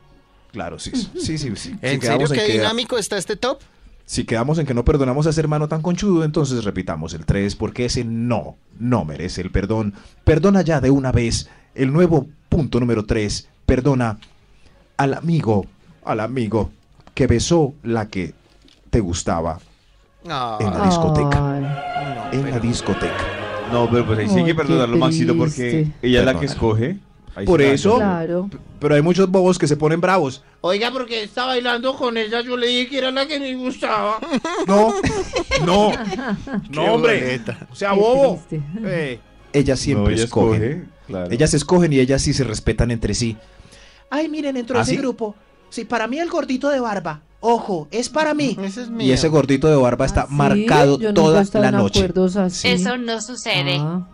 Claro, 0.50 0.78
sí, 0.78 0.90
sí, 0.94 1.36
sí. 1.36 1.54
sí. 1.54 1.76
¿En 1.82 2.00
Si 2.00 2.06
serio 2.06 2.26
qué 2.28 2.52
dinámico 2.52 2.96
está 2.96 3.18
este 3.18 3.36
top? 3.36 3.60
Si 4.06 4.24
quedamos 4.24 4.58
en 4.58 4.64
que 4.64 4.72
no 4.72 4.82
perdonamos 4.82 5.26
a 5.26 5.30
ese 5.30 5.40
hermano 5.40 5.68
tan 5.68 5.82
conchudo, 5.82 6.24
entonces 6.24 6.64
repitamos 6.64 7.12
el 7.12 7.26
3, 7.26 7.54
porque 7.56 7.84
ese 7.84 8.04
no, 8.04 8.56
no 8.78 9.04
merece 9.04 9.42
el 9.42 9.50
perdón. 9.50 9.92
Perdona 10.24 10.62
ya 10.62 10.80
de 10.80 10.90
una 10.90 11.12
vez. 11.12 11.50
El 11.74 11.92
nuevo 11.92 12.26
punto 12.48 12.80
número 12.80 13.04
3, 13.04 13.46
perdona 13.66 14.18
al 14.96 15.12
amigo, 15.12 15.66
al 16.02 16.20
amigo 16.20 16.70
que 17.12 17.26
besó 17.26 17.74
la 17.82 18.08
que 18.08 18.32
te 18.88 19.00
gustaba 19.00 19.58
No. 20.24 20.58
en 20.60 20.70
la 20.70 20.86
discoteca. 20.86 21.52
Ay, 21.54 22.32
no, 22.32 22.32
En 22.46 22.50
la 22.52 22.58
discoteca. 22.58 23.24
No, 23.70 23.90
pero 23.90 24.06
pues 24.06 24.18
ahí 24.20 24.28
sí 24.28 24.34
hay 24.36 24.40
Ay, 24.40 24.46
que 24.46 24.54
perdonarlo, 24.54 24.96
Maxito, 24.96 25.36
porque 25.36 25.88
ella 26.00 26.20
es 26.20 26.24
la 26.24 26.40
que 26.40 26.46
escoge. 26.46 26.98
Ahí 27.36 27.44
Por 27.46 27.60
está. 27.60 27.74
eso- 27.74 27.96
claro. 27.96 28.50
Pero 28.80 28.94
hay 28.94 29.02
muchos 29.02 29.30
bobos 29.30 29.58
que 29.58 29.68
se 29.68 29.76
ponen 29.76 30.00
bravos. 30.00 30.42
Oiga, 30.62 30.90
porque 30.90 31.22
está 31.22 31.44
bailando 31.44 31.94
con 31.94 32.16
ella, 32.16 32.40
yo 32.40 32.56
le 32.56 32.66
dije 32.66 32.88
que 32.88 32.98
era 32.98 33.10
la 33.10 33.26
que 33.26 33.38
me 33.38 33.54
gustaba. 33.54 34.18
No, 34.66 34.94
no, 35.64 35.92
no, 36.70 36.94
hombre. 36.94 37.20
boleta. 37.20 37.68
O 37.70 37.74
sea, 37.76 37.90
Qué 37.92 37.96
bobo. 38.00 38.42
Eh, 38.84 39.20
ellas 39.52 39.78
siempre 39.78 40.04
No, 40.04 40.10
ella 40.10 40.24
escogen. 40.24 40.62
escoge, 40.62 40.86
claro. 41.06 41.30
Ellas 41.30 41.54
escogen 41.54 41.92
y 41.92 42.00
ellas 42.00 42.22
sí 42.22 42.32
se 42.32 42.42
respetan 42.44 42.90
entre 42.90 43.14
sí. 43.14 43.36
Ay, 44.10 44.28
miren, 44.28 44.56
entró 44.56 44.78
¿Ah, 44.78 44.82
ese 44.82 44.92
sí? 44.92 44.96
grupo. 44.96 45.34
Sí, 45.68 45.84
para 45.84 46.06
mí 46.06 46.18
el 46.18 46.28
gordito 46.30 46.68
de 46.70 46.80
barba. 46.80 47.22
Ojo, 47.40 47.86
es 47.90 48.08
para 48.08 48.34
mí. 48.34 48.56
Ese 48.62 48.82
es 48.82 48.88
mío. 48.90 49.06
Y 49.06 49.12
ese 49.12 49.28
gordito 49.28 49.68
de 49.68 49.76
barba 49.76 50.06
está 50.06 50.22
¿Ah, 50.22 50.26
sí? 50.28 50.34
marcado 50.34 50.98
toda 51.12 51.44
la 51.54 51.70
noche. 51.70 52.08
así. 52.38 52.68
Eso 52.68 52.96
no 52.96 53.20
sucede. 53.20 53.76
Ah, 53.78 54.08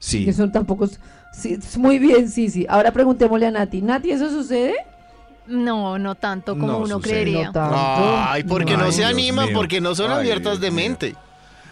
Sí. 0.00 0.28
Eso 0.28 0.48
tampoco 0.50 0.84
es, 0.84 1.00
sí, 1.38 1.54
es 1.54 1.78
muy 1.78 1.98
bien, 1.98 2.28
sí, 2.28 2.50
sí. 2.50 2.66
Ahora 2.68 2.90
preguntémosle 2.92 3.46
a 3.46 3.50
Nati. 3.50 3.80
Nati, 3.82 4.10
¿eso 4.10 4.28
sucede? 4.30 4.74
No, 5.46 5.98
no 5.98 6.14
tanto 6.14 6.52
como 6.58 6.66
No 6.72 6.78
uno 6.78 6.96
sucede. 6.96 7.10
creería. 7.10 7.46
No 7.46 7.52
tanto. 7.52 7.76
Ay, 7.78 8.44
porque 8.44 8.76
no 8.76 8.84
Ay, 8.84 8.92
se 8.92 8.98
Dios 9.00 9.10
animan, 9.12 9.46
mío. 9.46 9.54
porque 9.56 9.80
no 9.80 9.94
son 9.94 10.10
Ay, 10.10 10.18
abiertas 10.18 10.60
de 10.60 10.66
Dios 10.66 10.74
mío. 10.74 10.84
mente. 10.88 11.14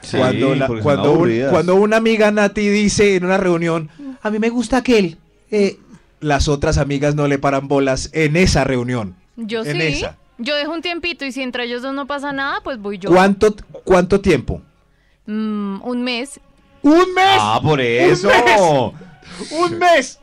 Sí, 0.00 0.16
cuando, 0.16 0.54
la- 0.54 0.66
porque 0.66 0.82
son 0.82 0.84
cuando, 0.84 1.10
un- 1.10 1.16
aburridas. 1.16 1.52
cuando 1.52 1.74
una 1.74 1.96
amiga 1.96 2.30
Nati 2.30 2.68
dice 2.68 3.16
en 3.16 3.24
una 3.24 3.36
reunión, 3.38 3.90
a 4.22 4.30
mí 4.30 4.38
me 4.38 4.48
gusta 4.50 4.78
aquel, 4.78 5.18
eh, 5.50 5.78
las 6.20 6.48
otras 6.48 6.78
amigas 6.78 7.14
no 7.14 7.26
le 7.28 7.38
paran 7.38 7.68
bolas 7.68 8.10
en 8.12 8.36
esa 8.36 8.64
reunión. 8.64 9.14
Yo 9.36 9.62
En 9.64 9.72
sí. 9.76 9.82
esa. 9.82 10.16
Yo 10.38 10.54
dejo 10.54 10.72
un 10.72 10.82
tiempito 10.82 11.24
y 11.24 11.32
si 11.32 11.42
entre 11.42 11.64
ellos 11.64 11.82
dos 11.82 11.92
no 11.94 12.06
pasa 12.06 12.32
nada, 12.32 12.60
pues 12.62 12.78
voy 12.78 12.98
yo. 12.98 13.10
¿Cuánto, 13.10 13.54
¿Cuánto 13.84 14.20
tiempo? 14.20 14.60
Mm, 15.26 15.80
un 15.82 16.02
mes. 16.02 16.40
¡Un 16.82 17.12
mes! 17.14 17.38
Ah, 17.40 17.58
por 17.62 17.80
eso. 17.80 18.28
¡Un 19.50 19.78
mes! 19.78 20.18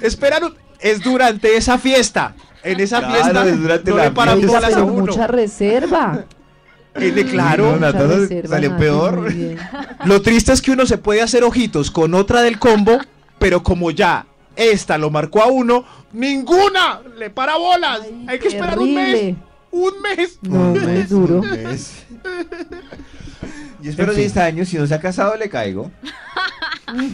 Esperan, 0.00 0.44
un- 0.44 0.54
es 0.80 1.00
durante 1.02 1.56
esa 1.56 1.78
fiesta. 1.78 2.34
En 2.62 2.80
esa 2.80 2.98
Claro, 2.98 3.14
fiesta 3.14 3.46
es 3.46 3.60
durante 3.60 3.90
no 3.90 3.96
la 3.96 4.02
le 4.04 4.08
Oiga, 4.10 4.46
bolas 4.48 4.64
a 4.72 4.76
pero 4.76 4.86
uno. 4.86 5.06
mucha 5.06 5.26
reserva. 5.26 6.24
Tiene 6.98 7.24
claro. 7.26 7.76
No, 7.76 7.92
reserva, 7.92 8.48
salió 8.48 8.70
Nati, 8.70 8.80
peor. 8.82 9.32
Lo 10.04 10.22
triste 10.22 10.52
es 10.52 10.60
que 10.62 10.70
uno 10.72 10.86
se 10.86 10.98
puede 10.98 11.22
hacer 11.22 11.44
ojitos 11.44 11.90
con 11.90 12.14
otra 12.14 12.42
del 12.42 12.58
combo, 12.58 12.98
pero 13.38 13.62
como 13.62 13.90
ya 13.90 14.26
esta 14.56 14.96
lo 14.98 15.10
marcó 15.10 15.42
a 15.42 15.46
uno, 15.46 15.84
ninguna 16.12 17.02
le 17.18 17.30
para 17.30 17.56
bolas. 17.56 18.00
Ay, 18.02 18.24
Hay 18.28 18.38
que 18.38 18.48
esperar 18.48 18.78
un 18.78 18.94
mes. 18.94 19.34
Un 19.70 19.92
mes. 20.00 20.38
No, 20.42 20.58
muy 20.74 21.02
duro. 21.08 21.42
Y 23.82 23.88
espero 23.88 24.12
En 24.12 24.16
fin. 24.16 24.24
10 24.24 24.36
años, 24.38 24.68
si 24.68 24.78
no 24.78 24.86
se 24.86 24.94
ha 24.94 25.00
casado, 25.00 25.36
le 25.36 25.48
caigo. 25.48 25.90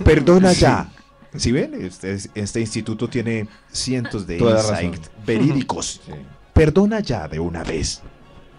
Perdona 0.04 0.52
ya. 0.52 0.88
Si 1.36 1.50
ven, 1.52 1.74
este, 1.80 2.16
este 2.34 2.60
instituto 2.60 3.08
tiene 3.08 3.48
cientos 3.70 4.26
de 4.26 4.36
insights 4.38 4.68
razón. 4.70 4.92
verídicos. 5.26 6.00
Perdona 6.52 7.00
ya 7.00 7.26
de 7.28 7.40
una 7.40 7.62
vez. 7.64 8.02
Una 8.04 8.12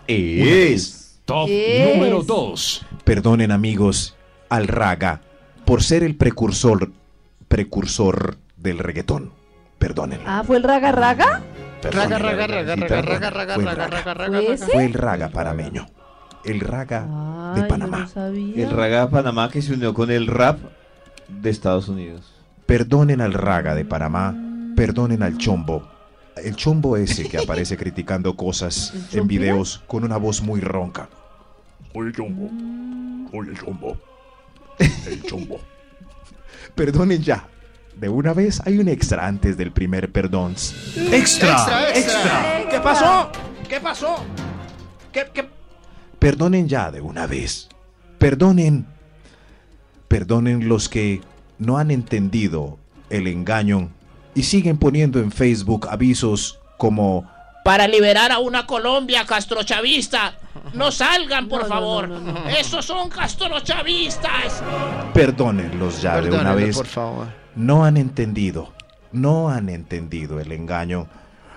Es. 0.08 0.46
vez. 0.46 1.20
Top 1.26 1.48
Es. 1.50 1.94
número 1.96 2.24
2. 2.24 2.86
Perdonen 3.04 3.52
amigos 3.52 4.16
al 4.50 4.68
raga 4.68 5.22
por 5.66 5.84
ser 5.84 6.04
el 6.04 6.16
precursor 6.16 6.92
precursor 7.48 8.38
del 8.58 8.80
reggaetón. 8.80 9.32
Perdónenlo. 9.78 10.26
Ah, 10.28 10.44
¿fue 10.46 10.58
el 10.58 10.64
raga 10.64 10.92
raga? 10.92 11.42
Raga, 11.84 12.18
raga, 12.18 12.48
raga, 12.48 12.76
Sí, 12.76 12.82
raga, 12.82 13.02
raga, 13.02 13.30
raga, 13.30 13.54
Fue 13.56 13.64
el 13.64 13.70
raga, 13.70 13.88
raga. 13.88 14.14
raga, 14.14 14.40
raga, 14.42 14.58
¿Fue 14.72 14.86
el 14.86 14.94
raga 14.94 15.30
parameño. 15.30 15.86
El 16.46 16.60
raga 16.62 17.54
Ay, 17.54 17.62
de 17.62 17.68
Panamá. 17.68 18.08
no. 18.16 18.26
El 18.28 18.70
raga 18.72 19.02
de 19.06 19.12
Panamá 19.12 19.50
que 19.50 19.62
se 19.62 19.74
unió 19.74 19.94
con 19.94 20.10
el 20.10 20.28
rap 20.28 20.60
de 21.28 21.50
Estados 21.50 21.88
Unidos. 21.90 22.33
Perdonen 22.66 23.22
al 23.22 23.34
raga 23.34 23.76
de 23.76 23.86
Panamá, 23.86 24.36
perdonen 24.76 25.24
al 25.24 25.38
chombo. 25.38 25.88
El 26.36 26.56
chombo 26.56 26.98
ese 26.98 27.28
que 27.28 27.38
aparece 27.44 27.78
criticando 27.78 28.36
cosas 28.36 28.94
¿El 29.12 29.20
en 29.20 29.28
videos 29.28 29.84
con 29.88 30.04
una 30.04 30.18
voz 30.18 30.42
muy 30.42 30.62
ronca. 30.62 31.10
Oye 31.94 32.12
chombo, 32.12 32.50
oye 33.32 33.54
chombo, 33.54 33.98
el 34.80 35.22
chombo. 35.24 35.60
Perdonen 36.76 37.22
ya. 37.22 37.48
De 37.96 38.10
una 38.10 38.34
vez 38.34 38.60
hay 38.66 38.80
un 38.80 38.88
extra 38.88 39.28
antes 39.28 39.56
del 39.58 39.72
primer 39.72 40.12
perdón. 40.12 40.56
Extra, 41.12 41.90
extra. 41.94 42.66
¿Qué 42.70 42.80
pasó? 42.80 43.32
¿Qué 43.70 43.80
pasó? 43.80 44.16
¿Qué, 45.12 45.28
qué? 45.32 45.48
Perdonen 46.18 46.68
ya 46.68 46.90
de 46.90 47.02
una 47.02 47.28
vez. 47.28 47.70
Perdonen. 48.18 48.88
Perdonen 50.08 50.68
los 50.68 50.90
que 50.90 51.22
no 51.66 51.78
han 51.78 51.92
entendido 51.92 52.78
el 53.10 53.28
engaño 53.28 53.90
y 54.36 54.44
siguen 54.44 54.78
poniendo 54.78 55.20
en 55.20 55.32
Facebook 55.32 55.88
avisos 55.90 56.60
como 56.78 57.30
Para 57.64 57.88
liberar 57.88 58.32
a 58.32 58.40
una 58.40 58.66
Colombia 58.66 59.26
castrochavista. 59.26 60.36
No 60.74 60.92
salgan, 60.92 61.48
por 61.48 61.62
No, 61.64 61.68
favor. 61.68 62.10
no, 62.10 62.20
no, 62.20 62.32
no. 62.34 62.50
Esos 62.50 62.84
son 62.86 63.10
castrochavistas. 63.10 64.62
perdónenlos 65.14 66.02
ya 66.02 66.20
de 66.22 66.30
una 66.30 66.54
vez. 66.56 66.76
por 66.76 66.88
favor. 66.88 67.28
No 67.56 67.86
han 67.86 67.98
entendido. 67.98 68.74
No 69.12 69.50
han 69.50 69.70
entendido 69.70 70.40
el 70.40 70.52
engaño. 70.52 71.08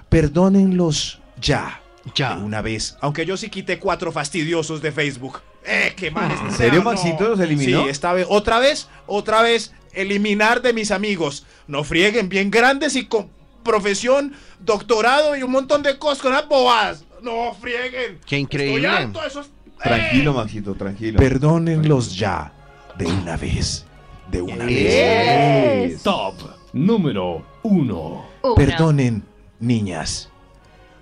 Perdónenlos 0.08 1.20
ya. 1.40 1.80
Ya. 2.14 2.36
De 2.36 2.42
una 2.44 2.62
vez. 2.62 2.96
Aunque 3.00 3.26
yo 3.26 3.36
sí 3.36 3.48
quité 3.50 3.78
cuatro 3.78 4.12
fastidiosos 4.12 4.80
de 4.82 4.92
Facebook. 4.92 5.40
Eh, 5.64 5.92
qué 5.96 6.10
mal. 6.10 6.30
¿En 6.46 6.52
serio, 6.52 6.82
Maxito, 6.82 7.28
los 7.30 7.40
eliminó? 7.40 7.82
Sí, 7.84 7.88
esta 7.90 8.12
vez. 8.12 8.26
Otra 8.30 8.58
vez, 8.60 8.88
otra 9.06 9.42
vez, 9.42 9.72
eliminar 9.96 10.62
de 10.62 10.72
mis 10.72 10.90
amigos. 10.90 11.46
No 11.66 11.84
frieguen, 11.84 12.28
bien 12.28 12.50
grandes 12.50 12.94
y 12.96 13.06
con 13.06 13.28
profesión, 13.64 14.34
doctorado 14.60 15.36
y 15.36 15.42
un 15.42 15.50
montón 15.50 15.82
de 15.82 15.98
cosas 15.98 16.22
con 16.22 16.32
las 16.32 16.48
bobadas. 16.48 17.04
No 17.22 17.54
frieguen. 17.54 18.18
Qué 18.26 18.36
Estoy 18.36 18.40
increíble. 18.40 18.88
harto 18.88 19.20
de 19.20 19.26
esos. 19.26 19.50
Tranquilo, 19.82 20.32
Maxito, 20.32 20.74
tranquilo. 20.74 21.18
Perdónenlos 21.18 22.16
ya. 22.16 22.52
De 22.96 23.06
una 23.06 23.36
vez. 23.36 23.84
De 24.30 24.40
una 24.40 24.64
vez. 24.64 25.92
Yes. 25.92 26.02
Top 26.02 26.34
número 26.72 27.44
1. 27.62 28.26
Uno. 28.42 28.54
Perdonen, 28.54 29.24
niñas, 29.58 30.30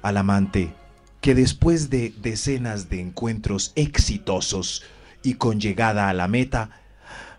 al 0.02 0.16
amante 0.16 0.72
que 1.24 1.35
después 1.35 1.88
de 1.88 2.12
decenas 2.18 2.90
de 2.90 3.00
encuentros 3.00 3.72
exitosos 3.76 4.83
y 5.22 5.35
con 5.35 5.59
llegada 5.59 6.11
a 6.11 6.12
la 6.12 6.28
meta, 6.28 6.83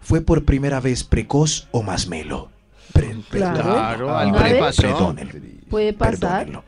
fue 0.06 0.22
por 0.22 0.46
primera 0.46 0.80
vez 0.80 1.04
precoz 1.04 1.68
o 1.72 1.82
más 1.82 2.08
melo. 2.08 2.50
Pre- 2.94 3.16
Claro. 3.32 3.64
Claro, 3.64 4.06
¿Una 4.06 4.20
al 4.20 4.32
vez? 4.32 4.42
prepasó. 4.44 4.82
Perdónenlo. 4.84 5.34
Puede 5.70 5.94
pasar. 5.94 6.20
Perdónenlo. 6.46 6.64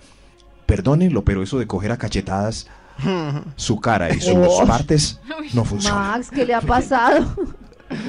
Perdónenlo, 0.65 1.23
pero 1.23 1.43
eso 1.43 1.60
de 1.60 1.67
coger 1.67 1.91
a 1.91 1.97
cachetadas 1.97 2.67
su 3.56 3.80
cara 3.80 4.10
y 4.13 4.19
sus 4.19 4.34
Oh. 4.36 4.65
partes 4.65 5.19
no 5.54 5.63
funciona. 5.63 5.95
Max, 5.95 6.32
¿qué 6.32 6.45
le 6.45 6.56
ha 6.56 6.62
pasado? 6.62 7.28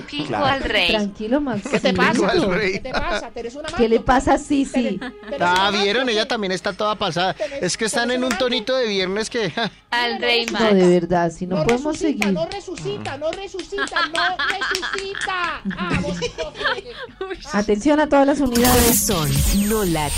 Fijo 0.09 0.27
Claro. 0.29 0.47
al 0.47 0.61
rey. 0.63 0.89
Tranquilo, 0.89 1.41
Max. 1.41 1.63
¿Qué 1.71 1.81
te 1.81 1.93
pasa? 1.95 2.29
Rey. 2.49 2.73
¿Qué 2.73 2.81
te 2.81 2.91
pasa? 2.91 3.31
¿Eres 3.35 3.55
una 3.55 3.69
¿Qué 3.69 3.89
le 3.89 4.01
pasa 4.01 4.35
a 4.35 4.39
Sisi? 4.39 4.99
Ah, 5.41 5.71
vieron, 5.73 6.09
ella 6.09 6.27
también 6.27 6.53
está 6.53 6.73
toda 6.73 6.95
pasada. 6.97 7.37
Es 7.61 7.77
que 7.77 7.85
están 7.87 8.11
en 8.11 8.25
un 8.25 8.37
tonito 8.39 8.77
de 8.77 8.87
viernes 8.87 9.29
que. 9.31 9.53
Al 9.91 10.21
rey 10.21 10.47
No, 10.47 10.53
Max. 10.61 10.75
de 10.75 10.89
verdad, 11.01 11.31
si 11.31 11.47
no, 11.47 11.57
podemos 11.65 11.99
resucita, 12.01 12.25
seguir. 12.27 12.33
no 12.33 12.47
resucita, 12.47 13.17
no 13.19 13.31
resucita, 13.33 14.07
no 14.15 14.37
resucita. 14.49 15.63
Ah, 15.77 16.01
vos 16.03 16.19
no. 16.39 17.59
Atención 17.59 18.01
a 18.01 18.09
todas 18.09 18.27
las 18.27 18.41
unidades. 18.41 19.07
Corazón 19.07 19.31
no 19.69 19.85
late. 19.85 20.15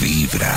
Vibra. 0.00 0.52